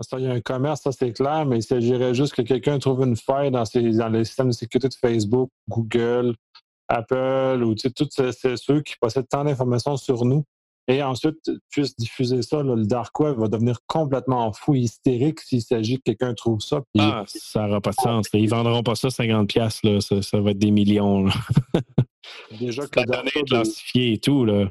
Ça, 0.00 0.18
il 0.18 0.24
y 0.24 0.26
a 0.26 0.32
un 0.32 0.40
commerce, 0.40 0.82
ça 0.82 0.90
c'est 0.90 1.12
clair, 1.12 1.46
mais 1.46 1.58
il 1.58 1.62
s'agirait 1.62 2.14
juste 2.14 2.34
que 2.34 2.42
quelqu'un 2.42 2.78
trouve 2.80 3.02
une 3.02 3.16
faille 3.16 3.52
dans, 3.52 3.62
dans 3.62 4.08
les 4.08 4.24
systèmes 4.24 4.48
de 4.48 4.52
sécurité 4.52 4.88
de 4.88 4.94
Facebook, 4.94 5.50
Google, 5.68 6.34
Apple 6.88 7.62
ou 7.64 7.74
tous 7.74 8.08
ceux 8.56 8.82
qui 8.82 8.94
possèdent 9.00 9.28
tant 9.28 9.44
d'informations 9.44 9.96
sur 9.96 10.24
nous 10.24 10.44
et 10.88 11.02
ensuite 11.02 11.50
puisse 11.70 11.96
diffuser 11.96 12.42
ça. 12.42 12.62
le 12.62 12.84
dark 12.84 13.18
web 13.20 13.38
va 13.38 13.48
devenir 13.48 13.78
complètement 13.86 14.52
fou, 14.52 14.74
hystérique 14.74 15.40
s'il 15.40 15.62
s'agit 15.62 15.96
que 15.96 16.02
quelqu'un 16.04 16.34
trouve 16.34 16.60
ça. 16.60 16.82
Ah, 16.98 17.24
ça 17.26 17.66
n'aura 17.66 17.80
pas 17.80 17.90
de 17.90 17.96
sens. 17.96 18.26
Ils 18.34 18.44
ne 18.44 18.50
vendront 18.50 18.82
pas 18.82 18.94
ça 18.94 19.08
50$, 19.08 19.80
là. 19.84 20.00
Ça, 20.00 20.22
ça 20.22 20.40
va 20.40 20.50
être 20.50 20.58
des 20.58 20.70
millions. 20.70 21.26
Déjà 22.60 22.86
que 22.86 23.00
la 23.00 23.06
donnée 23.06 23.30
est 23.34 23.44
classifiée 23.44 24.12
et 24.12 24.18
tout. 24.18 24.44
Là. 24.44 24.70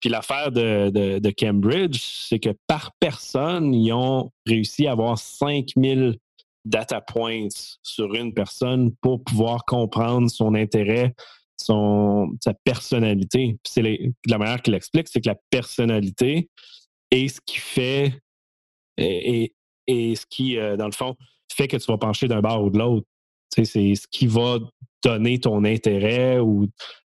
Puis 0.00 0.10
l'affaire 0.10 0.50
de, 0.50 0.90
de, 1.18 1.30
Cambridge, 1.30 2.00
c'est 2.02 2.38
que 2.38 2.50
par 2.66 2.92
personne, 2.98 3.74
ils 3.74 3.92
ont 3.92 4.32
réussi 4.46 4.86
à 4.86 4.92
avoir 4.92 5.18
5000 5.18 6.16
data 6.64 7.00
points 7.00 7.48
sur 7.82 8.14
une 8.14 8.34
personne 8.34 8.92
pour 9.00 9.22
pouvoir 9.22 9.64
comprendre 9.64 10.30
son 10.30 10.54
intérêt, 10.54 11.14
son, 11.64 12.32
sa 12.42 12.54
personnalité. 12.54 13.58
C'est 13.64 13.82
la 14.26 14.38
manière 14.38 14.62
qu'il 14.62 14.74
explique, 14.74 15.08
c'est 15.08 15.20
que 15.20 15.28
la 15.28 15.38
personnalité 15.50 16.48
est 17.10 17.28
ce 17.28 17.40
qui 17.44 17.58
fait 17.58 18.18
et, 18.96 19.52
ce 19.88 20.24
qui, 20.28 20.56
euh, 20.56 20.76
dans 20.76 20.86
le 20.86 20.92
fond, 20.92 21.16
fait 21.52 21.68
que 21.68 21.76
tu 21.76 21.90
vas 21.90 21.98
pencher 21.98 22.28
d'un 22.28 22.40
bord 22.40 22.62
ou 22.62 22.70
de 22.70 22.78
l'autre. 22.78 23.06
C'est 23.50 23.64
ce 23.64 24.06
qui 24.10 24.26
va 24.26 24.58
donner 25.04 25.40
ton 25.40 25.64
intérêt 25.64 26.38
ou 26.38 26.68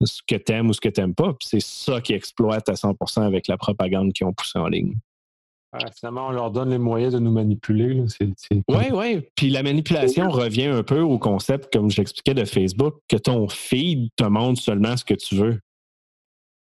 ce 0.02 0.20
que 0.26 0.36
tu 0.36 0.52
aimes 0.52 0.70
ou 0.70 0.72
ce 0.72 0.80
que 0.80 0.88
tu 0.88 1.00
n'aimes 1.00 1.14
pas. 1.14 1.34
C'est 1.40 1.60
ça 1.60 2.00
qui 2.00 2.14
exploite 2.14 2.68
à 2.68 2.72
100% 2.72 3.22
avec 3.22 3.46
la 3.48 3.56
propagande 3.56 4.12
qu'ils 4.12 4.26
ont 4.26 4.32
poussée 4.32 4.58
en 4.58 4.68
ligne. 4.68 4.94
Finalement, 5.98 6.28
on 6.28 6.30
leur 6.32 6.50
donne 6.50 6.70
les 6.70 6.78
moyens 6.78 7.14
de 7.14 7.18
nous 7.18 7.32
manipuler. 7.32 8.02
Oui, 8.68 8.84
oui. 8.92 9.20
Puis 9.34 9.50
la 9.50 9.62
manipulation 9.62 10.28
revient 10.28 10.66
un 10.66 10.82
peu 10.82 11.00
au 11.00 11.18
concept, 11.18 11.72
comme 11.72 11.90
je 11.90 11.96
l'expliquais, 11.96 12.34
de 12.34 12.44
Facebook, 12.44 12.96
que 13.08 13.16
ton 13.16 13.48
feed 13.48 14.10
te 14.16 14.24
montre 14.24 14.60
seulement 14.60 14.96
ce 14.96 15.04
que 15.04 15.14
tu 15.14 15.36
veux. 15.36 15.60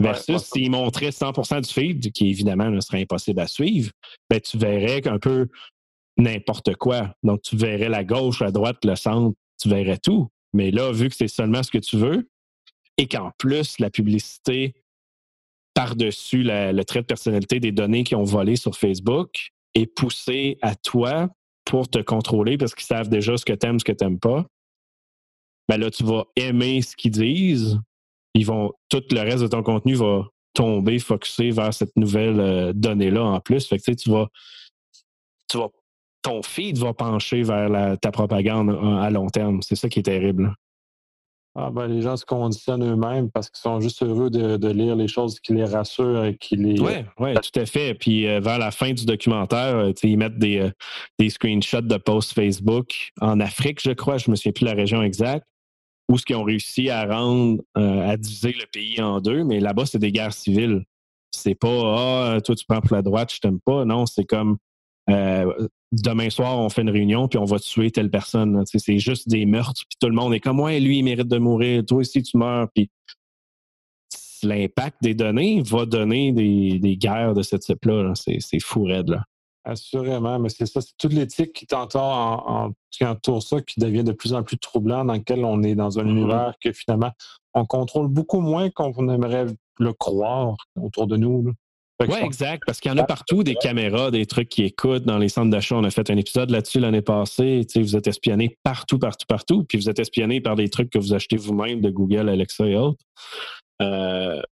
Versus 0.01 0.43
s'il 0.43 0.71
montrait 0.71 1.11
100% 1.11 1.63
du 1.63 1.73
feed, 1.73 2.13
qui 2.13 2.29
évidemment 2.29 2.71
ne 2.71 2.81
serait 2.81 3.03
impossible 3.03 3.41
à 3.41 3.47
suivre, 3.47 3.93
ben, 4.29 4.41
tu 4.41 4.59
verrais 4.59 5.01
qu'un 5.03 5.19
peu 5.19 5.49
n'importe 6.17 6.75
quoi. 6.77 7.15
Donc, 7.23 7.43
tu 7.43 7.57
verrais 7.57 7.89
la 7.89 8.05
gauche, 8.05 8.41
la 8.41 8.51
droite, 8.51 8.85
le 8.85 8.97
centre, 8.97 9.37
tu 9.61 9.69
verrais 9.69 9.99
tout. 9.99 10.29
Mais 10.53 10.71
là, 10.71 10.93
vu 10.93 11.09
que 11.09 11.15
c'est 11.15 11.29
seulement 11.29 11.63
ce 11.63 11.71
que 11.71 11.79
tu 11.79 11.97
veux, 11.97 12.29
et 12.97 13.07
qu'en 13.07 13.33
plus, 13.39 13.79
la 13.79 13.91
publicité 13.91 14.75
par-dessus 15.75 16.43
le 16.45 16.83
trait 16.83 17.01
de 17.01 17.07
personnalité 17.07 17.61
des 17.61 17.73
données 17.73 18.05
qui 18.05 18.15
ont 18.15 18.25
volé 18.25 18.57
sur 18.57 18.77
Facebook 18.77 19.51
est 19.75 19.87
poussée 19.87 20.59
à 20.63 20.75
toi 20.77 21.29
pour 21.65 21.89
te 21.89 21.99
contrôler 21.99 22.57
parce 22.57 22.75
qu'ils 22.75 22.87
savent 22.87 23.09
déjà 23.09 23.37
ce 23.37 23.45
que 23.45 23.53
tu 23.53 23.67
aimes, 23.67 23.81
ce 23.81 23.85
que 23.85 23.93
tu 23.93 24.05
n'aimes 24.05 24.21
pas. 24.21 24.47
Ben 25.69 25.79
là, 25.79 25.91
tu 25.91 26.05
vas 26.05 26.25
aimer 26.37 26.83
ce 26.83 26.95
qu'ils 26.95 27.11
disent. 27.11 27.81
Tout 28.35 29.03
le 29.11 29.21
reste 29.21 29.43
de 29.43 29.49
ton 29.49 29.63
contenu 29.63 29.95
va 29.95 30.27
tomber, 30.53 30.99
focusé 30.99 31.51
vers 31.51 31.73
cette 31.73 31.97
nouvelle 31.97 32.41
euh, 32.41 32.73
donnée-là 32.73 33.23
en 33.23 33.41
plus. 33.41 33.69
Tu 33.69 34.11
vas, 34.11 34.29
ton 36.23 36.43
feed 36.43 36.79
va 36.79 36.93
pencher 36.95 37.43
vers 37.43 37.99
ta 37.99 38.11
propagande 38.11 38.71
à 39.01 39.11
long 39.11 39.29
terme. 39.29 39.63
C'est 39.63 39.77
ça 39.77 39.89
qui 39.89 40.01
est 40.01 40.05
terrible. 40.05 40.55
Ah 41.57 41.71
ben, 41.71 41.87
les 41.87 42.03
gens 42.03 42.17
se 42.17 42.25
conditionnent 42.25 42.83
eux-mêmes 42.83 43.31
parce 43.31 43.49
qu'ils 43.49 43.61
sont 43.61 43.79
juste 43.79 44.03
heureux 44.03 44.29
de, 44.29 44.69
lire 44.69 44.97
les 44.97 45.07
choses 45.07 45.39
qui 45.39 45.53
les 45.53 45.65
rassurent 45.65 46.25
et 46.25 46.37
qui 46.37 46.57
les. 46.57 46.81
Oui, 46.81 46.93
ouais, 47.21 47.35
tout 47.35 47.61
à 47.61 47.65
fait. 47.65 47.95
Puis 47.95 48.27
euh, 48.27 48.41
vers 48.41 48.59
la 48.59 48.73
fin 48.73 48.93
du 48.93 49.07
documentaire, 49.07 49.77
euh, 49.77 49.93
ils 50.03 50.19
mettent 50.19 50.39
des, 50.39 50.59
euh, 50.59 50.71
des 51.17 51.31
screenshots 51.31 51.83
de 51.83 51.97
posts 51.97 52.33
Facebook 52.33 53.13
en 53.21 53.39
Afrique, 53.39 53.81
je 53.81 53.93
crois, 53.93 54.19
je 54.19 54.29
ne 54.29 54.33
me 54.33 54.37
souviens 54.37 54.53
plus 54.53 54.65
de 54.65 54.71
la 54.71 54.75
région 54.75 55.01
exacte, 55.05 55.47
où 56.09 56.19
ce 56.19 56.25
qu'ils 56.25 56.35
ont 56.35 56.43
réussi 56.43 56.91
à 56.91 57.07
rendre, 57.07 57.63
à 57.77 58.17
diviser 58.17 58.53
le 58.53 58.67
pays 58.73 59.01
en 59.01 59.21
deux, 59.21 59.45
mais 59.45 59.61
là-bas, 59.61 59.87
c'est 59.87 60.01
des 60.01 60.11
guerres 60.11 60.33
civiles. 60.33 60.85
C'est 61.31 61.55
pas 61.55 62.35
Ah, 62.37 62.41
toi 62.41 62.55
tu 62.57 62.65
prends 62.67 62.81
pour 62.81 62.97
la 62.97 63.03
droite, 63.03 63.33
je 63.33 63.39
t'aime 63.39 63.61
pas. 63.61 63.85
Non, 63.85 64.07
c'est 64.07 64.25
comme 64.25 64.59
demain 65.07 66.31
soir, 66.31 66.59
on 66.59 66.69
fait 66.69 66.83
une 66.83 66.91
réunion, 66.91 67.29
puis 67.29 67.39
on 67.39 67.45
va 67.45 67.59
tuer 67.59 67.91
telle 67.91 68.11
personne. 68.11 68.63
C'est 68.67 68.99
juste 68.99 69.29
des 69.29 69.47
meurtres, 69.47 69.83
puis 69.89 69.97
tout 70.01 70.09
le 70.09 70.15
monde 70.15 70.35
est 70.35 70.41
comme, 70.41 70.61
ouais, 70.61 70.81
lui, 70.81 70.99
il 70.99 71.03
mérite 71.03 71.29
de 71.29 71.39
mourir, 71.39 71.85
toi 71.87 71.99
aussi, 71.99 72.23
tu 72.23 72.37
meurs. 72.37 72.69
Puis 72.75 72.91
l'impact 74.43 74.99
des 75.03 75.15
données 75.15 75.63
va 75.63 75.87
donner 75.87 76.33
des, 76.33 76.97
guerres 76.97 77.35
de 77.35 77.43
ce 77.43 77.57
type-là. 77.57 78.13
c'est 78.15 78.61
fou 78.61 78.85
raide. 78.85 79.09
Là. 79.09 79.25
Assurément, 79.65 80.39
mais 80.39 80.51
c'est 80.51 80.67
ça, 80.67 80.83
c'est 80.83 80.97
toute 80.99 81.15
l'éthique 81.15 81.55
qui 81.55 81.67
t'entoure 81.67 82.71
qui 82.91 83.05
entoure 83.05 83.43
ça 83.43 83.63
qui 83.63 83.81
devient 83.81 84.05
de 84.05 84.13
plus 84.13 84.35
en 84.35 84.43
plus 84.43 84.59
troublant, 84.59 85.07
dans 85.07 85.15
lequel 85.15 85.43
on 85.45 85.63
est 85.63 85.75
dans 85.75 85.99
un 85.99 86.05
mm-hmm. 86.05 86.11
univers 86.11 86.55
que 86.63 86.73
finalement 86.73 87.11
on 87.55 87.65
contrôle 87.65 88.09
beaucoup 88.09 88.41
moins 88.41 88.69
qu'on 88.69 89.09
aimerait 89.09 89.47
le 89.79 89.93
croire 89.95 90.55
autour 90.77 91.07
de 91.07 91.17
nous. 91.17 91.51
Oui, 92.01 92.17
exact, 92.23 92.65
parce 92.67 92.81
qu'il 92.81 92.91
y 92.91 92.95
en 92.95 92.99
a 92.99 93.05
partout 93.05 93.45
des 93.45 93.55
caméras, 93.55 94.11
des 94.11 94.27
trucs 94.27 94.49
qui 94.49 94.65
écoutent 94.65 95.05
dans 95.05 95.19
les 95.19 95.29
centres 95.29 95.51
d'achat. 95.51 95.77
On 95.77 95.85
a 95.85 95.91
fait 95.91 96.11
un 96.11 96.17
épisode 96.17 96.51
là-dessus 96.51 96.81
l'année 96.81 97.03
passée. 97.03 97.65
vous 97.77 97.97
êtes 97.97 98.09
espionné 98.09 98.59
partout, 98.65 98.99
partout, 98.99 99.27
partout. 99.29 99.65
Puis 99.65 99.79
vous 99.79 99.89
êtes 99.89 100.01
espionné 100.01 100.41
par 100.41 100.57
des 100.57 100.69
trucs 100.69 100.91
que 100.91 100.99
vous 100.99 101.15
achetez 101.15 101.37
vous-même 101.37 101.81
de 101.81 101.91
Google, 101.91 102.29
Alexa 102.29 102.67
et 102.67 102.77
autres. 102.77 102.99
Euh, 103.81 104.43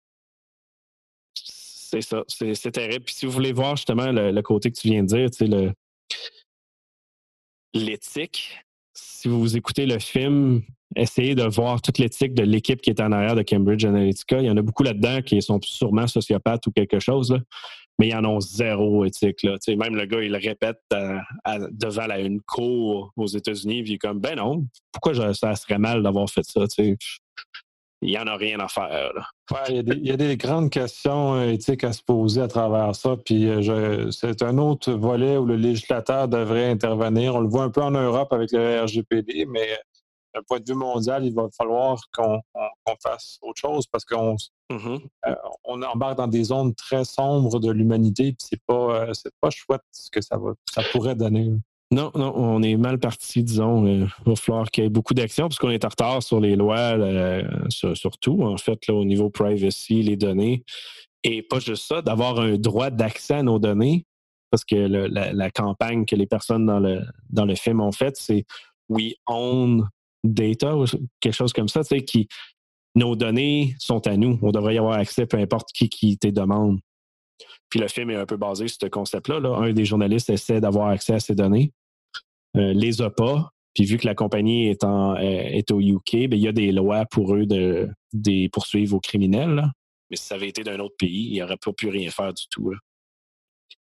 c'est 1.34 2.00
ça, 2.00 2.22
c'est 2.28 2.70
terrible. 2.70 3.04
Puis 3.04 3.16
si 3.16 3.26
vous 3.26 3.32
voulez 3.32 3.52
voir 3.52 3.76
justement 3.76 4.12
le, 4.12 4.40
côté 4.40 4.70
que 4.70 4.78
tu 4.78 4.88
viens 4.88 5.02
de 5.02 5.08
dire, 5.08 5.28
le 5.40 5.72
l'éthique, 7.74 8.60
si 8.94 9.28
vous 9.28 9.56
écoutez 9.56 9.86
le 9.86 9.98
film, 9.98 10.62
essayez 10.96 11.34
de 11.34 11.44
voir 11.44 11.80
toute 11.82 11.98
l'éthique 11.98 12.34
de 12.34 12.42
l'équipe 12.42 12.80
qui 12.80 12.90
est 12.90 13.00
en 13.00 13.12
arrière 13.12 13.34
de 13.34 13.42
Cambridge 13.42 13.84
Analytica. 13.84 14.40
Il 14.40 14.46
y 14.46 14.50
en 14.50 14.56
a 14.56 14.62
beaucoup 14.62 14.82
là-dedans 14.82 15.22
qui 15.22 15.40
sont 15.42 15.60
sûrement 15.62 16.06
sociopathes 16.06 16.66
ou 16.66 16.72
quelque 16.72 17.00
chose, 17.00 17.38
mais 17.98 18.08
ils 18.08 18.14
en 18.14 18.24
ont 18.24 18.40
zéro 18.40 19.04
éthique. 19.04 19.42
Là. 19.42 19.56
même 19.68 19.96
le 19.96 20.06
gars, 20.06 20.22
il 20.22 20.32
le 20.32 20.38
répète 20.38 20.80
devant 21.72 22.06
la, 22.06 22.20
une 22.20 22.40
cour 22.40 23.12
aux 23.16 23.26
États-Unis, 23.26 23.82
il 23.86 23.92
est 23.92 23.98
comme, 23.98 24.20
ben 24.20 24.36
non, 24.36 24.64
pourquoi 24.92 25.34
ça 25.34 25.54
serait 25.56 25.78
mal 25.78 26.02
d'avoir 26.02 26.28
fait 26.28 26.44
ça? 26.44 26.66
il 28.02 28.10
n'y 28.10 28.18
en 28.18 28.26
a 28.26 28.36
rien 28.36 28.58
à 28.58 28.66
faire. 28.66 29.12
il, 29.68 30.06
y 30.06 30.10
a 30.10 30.16
des, 30.16 30.36
grandes 30.36 30.70
questions 30.70 31.34
euh, 31.34 31.52
éthiques 31.52 31.84
à 31.84 31.92
se 31.92 32.02
poser 32.02 32.42
à 32.42 32.48
travers 32.48 32.96
ça. 32.96 33.16
Puis 33.24 33.48
euh, 33.48 34.10
c'est 34.10 34.42
un 34.42 34.58
autre 34.58 34.92
volet 34.92 35.36
où 35.36 35.46
le 35.46 35.54
législateur 35.54 36.26
devrait 36.26 36.68
intervenir. 36.68 37.36
On 37.36 37.40
le 37.40 37.48
voit 37.48 37.62
un 37.62 37.70
peu 37.70 37.80
en 37.80 37.92
Europe 37.92 38.32
avec 38.32 38.50
le 38.50 38.82
RGPD, 38.82 39.46
mais 39.46 39.78
d'un 40.34 40.42
point 40.42 40.60
de 40.60 40.64
vue 40.66 40.78
mondial, 40.78 41.24
il 41.24 41.34
va 41.34 41.48
falloir 41.56 42.00
qu'on 42.12 42.40
fasse 43.02 43.38
autre 43.42 43.60
chose 43.60 43.86
parce 43.86 44.04
qu'on 44.04 44.36
mm-hmm. 44.70 45.00
euh, 45.26 45.34
on 45.64 45.82
embarque 45.82 46.18
dans 46.18 46.26
des 46.26 46.44
zones 46.44 46.74
très 46.74 47.04
sombres 47.04 47.60
de 47.60 47.70
l'humanité, 47.70 48.32
puis 48.32 48.46
c'est 48.50 48.62
pas, 48.66 49.06
euh, 49.08 49.12
pas 49.40 49.50
chouette 49.50 49.82
ce 49.90 50.10
que 50.10 50.20
ça, 50.20 50.36
va, 50.36 50.52
ça 50.70 50.82
pourrait 50.92 51.14
donner. 51.14 51.50
Non, 51.90 52.10
non, 52.14 52.32
on 52.34 52.62
est 52.62 52.76
mal 52.76 52.98
parti, 52.98 53.44
disons. 53.44 53.84
Euh, 53.84 54.06
il 54.24 54.30
va 54.30 54.36
falloir 54.36 54.70
qu'il 54.70 54.84
y 54.84 54.86
ait 54.86 54.90
beaucoup 54.90 55.12
d'actions 55.12 55.48
parce 55.48 55.58
qu'on 55.58 55.70
est 55.70 55.84
en 55.84 55.90
retard 55.90 56.22
sur 56.22 56.40
les 56.40 56.56
lois, 56.56 56.96
surtout, 57.68 58.42
en 58.42 58.56
fait, 58.56 58.86
là, 58.86 58.94
au 58.94 59.04
niveau 59.04 59.28
privacy, 59.28 60.02
les 60.02 60.16
données. 60.16 60.64
Et 61.22 61.42
pas 61.42 61.60
juste 61.60 61.86
ça, 61.86 62.00
d'avoir 62.00 62.40
un 62.40 62.56
droit 62.56 62.88
d'accès 62.88 63.34
à 63.34 63.42
nos 63.42 63.58
données, 63.58 64.06
parce 64.50 64.64
que 64.64 64.74
la, 64.74 65.32
la, 65.32 65.50
campagne 65.50 66.04
que 66.04 66.16
les 66.16 66.26
personnes 66.26 66.66
dans 66.66 66.80
le, 66.80 67.02
dans 67.30 67.44
le 67.44 67.54
film 67.54 67.80
ont 67.80 67.92
faite, 67.92 68.16
c'est 68.16 68.44
We 68.88 69.14
own 69.26 69.88
data 70.24 70.76
ou 70.76 70.84
quelque 71.20 71.34
chose 71.34 71.52
comme 71.52 71.68
ça, 71.68 71.82
tu 71.82 71.88
sais, 71.88 72.02
qui 72.02 72.28
nos 72.94 73.16
données 73.16 73.74
sont 73.78 74.06
à 74.06 74.16
nous. 74.16 74.38
On 74.42 74.50
devrait 74.50 74.74
y 74.74 74.78
avoir 74.78 74.98
accès, 74.98 75.26
peu 75.26 75.38
importe 75.38 75.70
qui, 75.72 75.88
qui 75.88 76.18
te 76.18 76.28
demande. 76.28 76.78
Puis 77.68 77.80
le 77.80 77.88
film 77.88 78.10
est 78.10 78.16
un 78.16 78.26
peu 78.26 78.36
basé 78.36 78.68
sur 78.68 78.78
ce 78.82 78.86
concept-là. 78.86 79.40
Un 79.56 79.72
des 79.72 79.84
journalistes 79.84 80.30
essaie 80.30 80.60
d'avoir 80.60 80.88
accès 80.88 81.14
à 81.14 81.20
ces 81.20 81.34
données, 81.34 81.72
euh, 82.56 82.72
les 82.72 83.00
a 83.00 83.10
pas. 83.10 83.50
Puis 83.74 83.84
vu 83.84 83.96
que 83.96 84.06
la 84.06 84.14
compagnie 84.14 84.68
est, 84.68 84.84
en, 84.84 85.16
euh, 85.16 85.20
est 85.20 85.70
au 85.70 85.80
UK, 85.80 86.28
ben, 86.28 86.34
il 86.34 86.40
y 86.40 86.48
a 86.48 86.52
des 86.52 86.72
lois 86.72 87.06
pour 87.06 87.34
eux 87.34 87.46
de 87.46 87.88
des 88.12 88.50
poursuivre 88.50 88.96
aux 88.96 89.00
criminels. 89.00 89.64
Mais 90.10 90.16
si 90.16 90.26
ça 90.26 90.34
avait 90.34 90.48
été 90.48 90.62
d'un 90.62 90.78
autre 90.78 90.96
pays, 90.98 91.30
il 91.32 91.38
n'aurait 91.40 91.56
pas 91.56 91.72
pu 91.72 91.88
rien 91.88 92.10
faire 92.10 92.34
du 92.34 92.44
tout. 92.50 92.70
Là. 92.70 92.78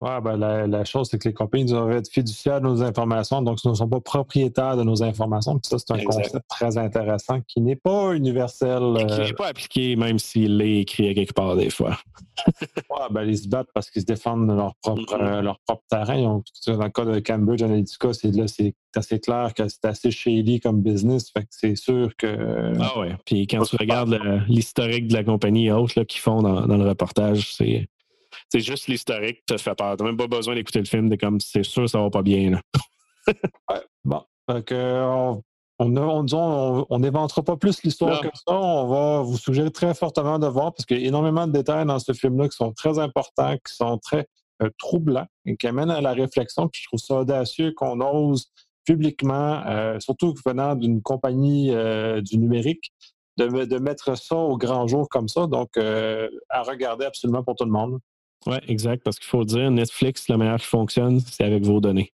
Ouais, 0.01 0.19
ben 0.23 0.37
la, 0.39 0.85
chose, 0.87 1.09
c'est 1.11 1.19
que 1.19 1.29
les 1.29 1.35
compagnies 1.35 1.67
doivent 1.67 1.93
être 1.93 2.09
fiduciaires 2.09 2.63
de 2.63 2.67
nos 2.67 2.83
informations, 2.83 3.43
donc 3.43 3.63
ils 3.63 3.69
ne 3.69 3.75
sont 3.75 3.89
pas 3.89 4.01
propriétaires 4.01 4.79
de 4.79 4.83
nos 4.83 5.03
informations. 5.03 5.61
ça, 5.63 5.77
c'est 5.79 5.93
un 5.93 6.03
concept 6.03 6.39
très 6.49 6.79
intéressant 6.79 7.43
qui 7.47 7.61
n'est 7.61 7.77
pas 7.77 8.15
universel. 8.15 8.83
Et 8.99 9.05
qui 9.05 9.19
n'est 9.19 9.33
euh, 9.33 9.35
pas 9.37 9.49
appliqué, 9.49 9.97
même 9.97 10.19
s'il 10.19 10.63
est 10.63 10.81
écrit 10.81 11.11
à 11.11 11.15
quelque 11.15 11.35
part 11.35 11.55
des 11.55 11.69
fois. 11.69 11.99
ouais, 12.49 13.07
ben, 13.11 13.25
ils 13.25 13.37
se 13.37 13.49
battent 13.49 13.69
parce 13.75 13.91
qu'ils 13.91 14.01
se 14.01 14.07
défendent 14.07 14.49
de 14.49 14.55
leur 14.55 14.75
propre, 14.77 15.21
euh, 15.21 15.43
leur 15.43 15.59
propre 15.67 15.85
terrain. 15.91 16.43
dans 16.67 16.83
le 16.83 16.89
cas 16.89 17.05
de 17.05 17.21
Cambridge 17.21 17.63
Analytica, 17.63 18.15
c'est 18.15 18.35
là, 18.35 18.49
c'est 18.49 18.75
assez 18.97 19.21
clair 19.21 19.53
que 19.53 19.69
c'est 19.69 19.85
assez 19.85 20.11
shady 20.11 20.61
comme 20.61 20.81
business. 20.81 21.31
Fait 21.31 21.43
que 21.43 21.49
c'est 21.51 21.77
sûr 21.77 22.17
que. 22.17 22.73
Ah 22.81 22.99
ouais. 22.99 23.15
Puis 23.27 23.47
quand 23.47 23.63
tu 23.65 23.77
regardes 23.77 24.19
l'historique 24.49 25.09
de 25.09 25.15
la 25.15 25.25
compagnie 25.25 25.67
et 25.67 25.73
autres 25.73 26.05
qu'ils 26.05 26.23
font 26.23 26.41
dans, 26.41 26.67
dans 26.67 26.79
le 26.79 26.89
reportage, 26.89 27.55
c'est 27.55 27.87
c'est 28.51 28.61
juste 28.61 28.89
l'historique 28.89 29.45
te 29.47 29.57
fait 29.57 29.75
peur. 29.75 29.97
T'as 29.97 30.05
même 30.05 30.17
pas 30.17 30.27
besoin 30.27 30.55
d'écouter 30.55 30.81
le 30.81 30.85
film, 30.85 31.09
t'es 31.09 31.17
comme 31.17 31.41
c'est 31.41 31.63
sûr 31.63 31.89
ça 31.89 32.01
va 32.01 32.11
pas 32.11 32.23
bien. 32.23 32.61
ouais, 33.29 33.83
bon. 34.05 34.23
on, 34.49 35.43
on, 35.79 36.87
on 36.91 36.99
n'éventera 36.99 37.43
pas 37.43 37.57
plus 37.57 37.83
l'histoire 37.85 38.21
que 38.21 38.29
ça. 38.35 38.53
On 38.53 38.89
va 38.89 39.23
vous 39.23 39.37
suggérer 39.37 39.71
très 39.71 39.95
fortement 39.95 40.39
de 40.39 40.49
voir 40.49 40.75
parce 40.75 40.85
qu'il 40.85 41.01
y 41.01 41.05
a 41.05 41.09
énormément 41.09 41.47
de 41.47 41.53
détails 41.53 41.87
dans 41.87 41.99
ce 41.99 42.13
film-là 42.13 42.49
qui 42.49 42.57
sont 42.57 42.73
très 42.73 42.99
importants, 42.99 43.57
qui 43.57 43.75
sont 43.75 43.99
très 43.99 44.27
euh, 44.63 44.69
troublants 44.79 45.27
et 45.47 45.57
qui 45.57 45.67
amènent 45.69 45.91
à 45.91 46.01
la 46.01 46.13
réflexion. 46.13 46.69
Puis 46.69 46.83
je 46.83 46.89
trouve 46.89 47.01
ça 47.01 47.21
audacieux 47.21 47.73
qu'on 47.73 48.01
ose 48.01 48.51
publiquement, 48.85 49.63
euh, 49.67 50.01
surtout 50.01 50.35
venant 50.45 50.75
d'une 50.75 51.03
compagnie 51.03 51.71
euh, 51.73 52.21
du 52.21 52.37
numérique, 52.37 52.93
de, 53.37 53.47
de, 53.65 53.79
mettre 53.79 54.19
ça 54.19 54.37
au 54.37 54.59
grand 54.59 54.87
jour 54.89 55.09
comme 55.09 55.29
ça. 55.29 55.47
Donc, 55.47 55.79
à 55.79 56.63
regarder 56.63 57.07
absolument 57.07 57.43
pour 57.43 57.55
tout 57.55 57.65
le 57.65 57.71
monde. 57.71 58.01
Oui, 58.47 58.57
exact. 58.69 59.03
Parce 59.05 59.19
qu'il 59.19 59.29
faut 59.29 59.45
dire, 59.45 59.71
Netflix, 59.71 60.29
la 60.29 60.37
manière 60.37 60.61
qui 60.61 60.67
fonctionne, 60.67 61.21
c'est 61.21 61.45
avec 61.45 61.65
vos 61.65 61.81
données. 61.81 62.13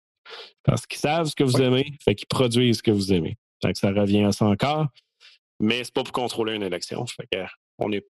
Parce 0.65 0.87
qu'ils 0.87 0.99
savent 0.99 1.27
ce 1.27 1.37
que 1.37 1.45
vous 1.45 1.61
aimez, 1.63 1.93
fait 2.05 2.15
qu'ils 2.15 2.27
produisent 2.27 2.79
ce 2.79 2.83
que 2.83 2.91
vous 2.91 3.13
aimez. 3.13 3.37
Fait 3.63 3.73
que 3.73 3.79
ça 3.79 3.91
revient 3.91 4.25
à 4.25 4.33
ça 4.33 4.47
encore. 4.47 4.87
Mais 5.61 5.85
c'est 5.85 5.95
pas 5.95 6.03
pour 6.03 6.13
contrôler 6.13 6.55
une 6.55 6.63
élection. 6.63 7.07
Fait 7.07 7.27
que 7.31 7.39
on 7.79 7.93
est. 7.93 8.07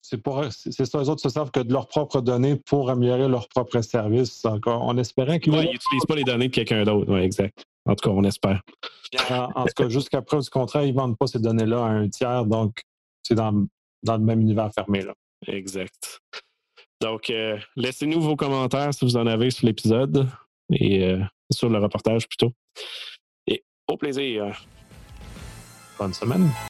C'est 0.00 0.18
pour 0.18 0.44
c'est 0.50 0.84
ça, 0.84 0.98
les 0.98 1.08
autres 1.08 1.22
se 1.22 1.30
savent 1.30 1.50
que 1.50 1.60
de 1.60 1.72
leurs 1.72 1.88
propres 1.88 2.20
données 2.20 2.56
pour 2.56 2.90
améliorer 2.90 3.28
leurs 3.28 3.48
propres 3.48 3.80
services. 3.80 4.44
Encore, 4.44 4.82
en 4.82 4.98
espérant 4.98 5.38
qu'ils. 5.38 5.52
Oui, 5.52 5.64
ils 5.64 5.72
n'utilisent 5.72 6.06
pas 6.06 6.16
les 6.16 6.24
données 6.24 6.48
de 6.48 6.54
quelqu'un 6.54 6.84
d'autre. 6.84 7.10
Oui, 7.12 7.20
exact. 7.20 7.64
En 7.86 7.94
tout 7.94 8.08
cas, 8.08 8.14
on 8.14 8.24
espère. 8.24 8.62
En, 9.30 9.64
tout 9.64 9.74
cas, 9.76 9.88
jusqu'à 9.88 10.22
preuve 10.22 10.42
du 10.42 10.50
contraire, 10.50 10.84
ils 10.84 10.94
ne 10.94 10.98
vendent 10.98 11.16
pas 11.16 11.26
ces 11.26 11.38
données-là 11.38 11.84
à 11.84 11.88
un 11.88 12.08
tiers, 12.08 12.44
donc 12.46 12.82
c'est 13.22 13.34
dans, 13.34 13.66
dans 14.02 14.16
le 14.16 14.24
même 14.24 14.40
univers 14.40 14.72
fermé. 14.72 15.02
Là. 15.02 15.14
Exact. 15.46 16.20
Donc, 17.04 17.28
euh, 17.28 17.58
laissez-nous 17.76 18.18
vos 18.18 18.34
commentaires 18.34 18.94
si 18.94 19.04
vous 19.04 19.18
en 19.18 19.26
avez 19.26 19.50
sur 19.50 19.66
l'épisode 19.66 20.26
et 20.72 21.04
euh, 21.04 21.18
sur 21.52 21.68
le 21.68 21.78
reportage 21.78 22.26
plutôt. 22.26 22.54
Et 23.46 23.62
au 23.86 23.98
plaisir. 23.98 24.64
Bonne 25.98 26.14
semaine. 26.14 26.50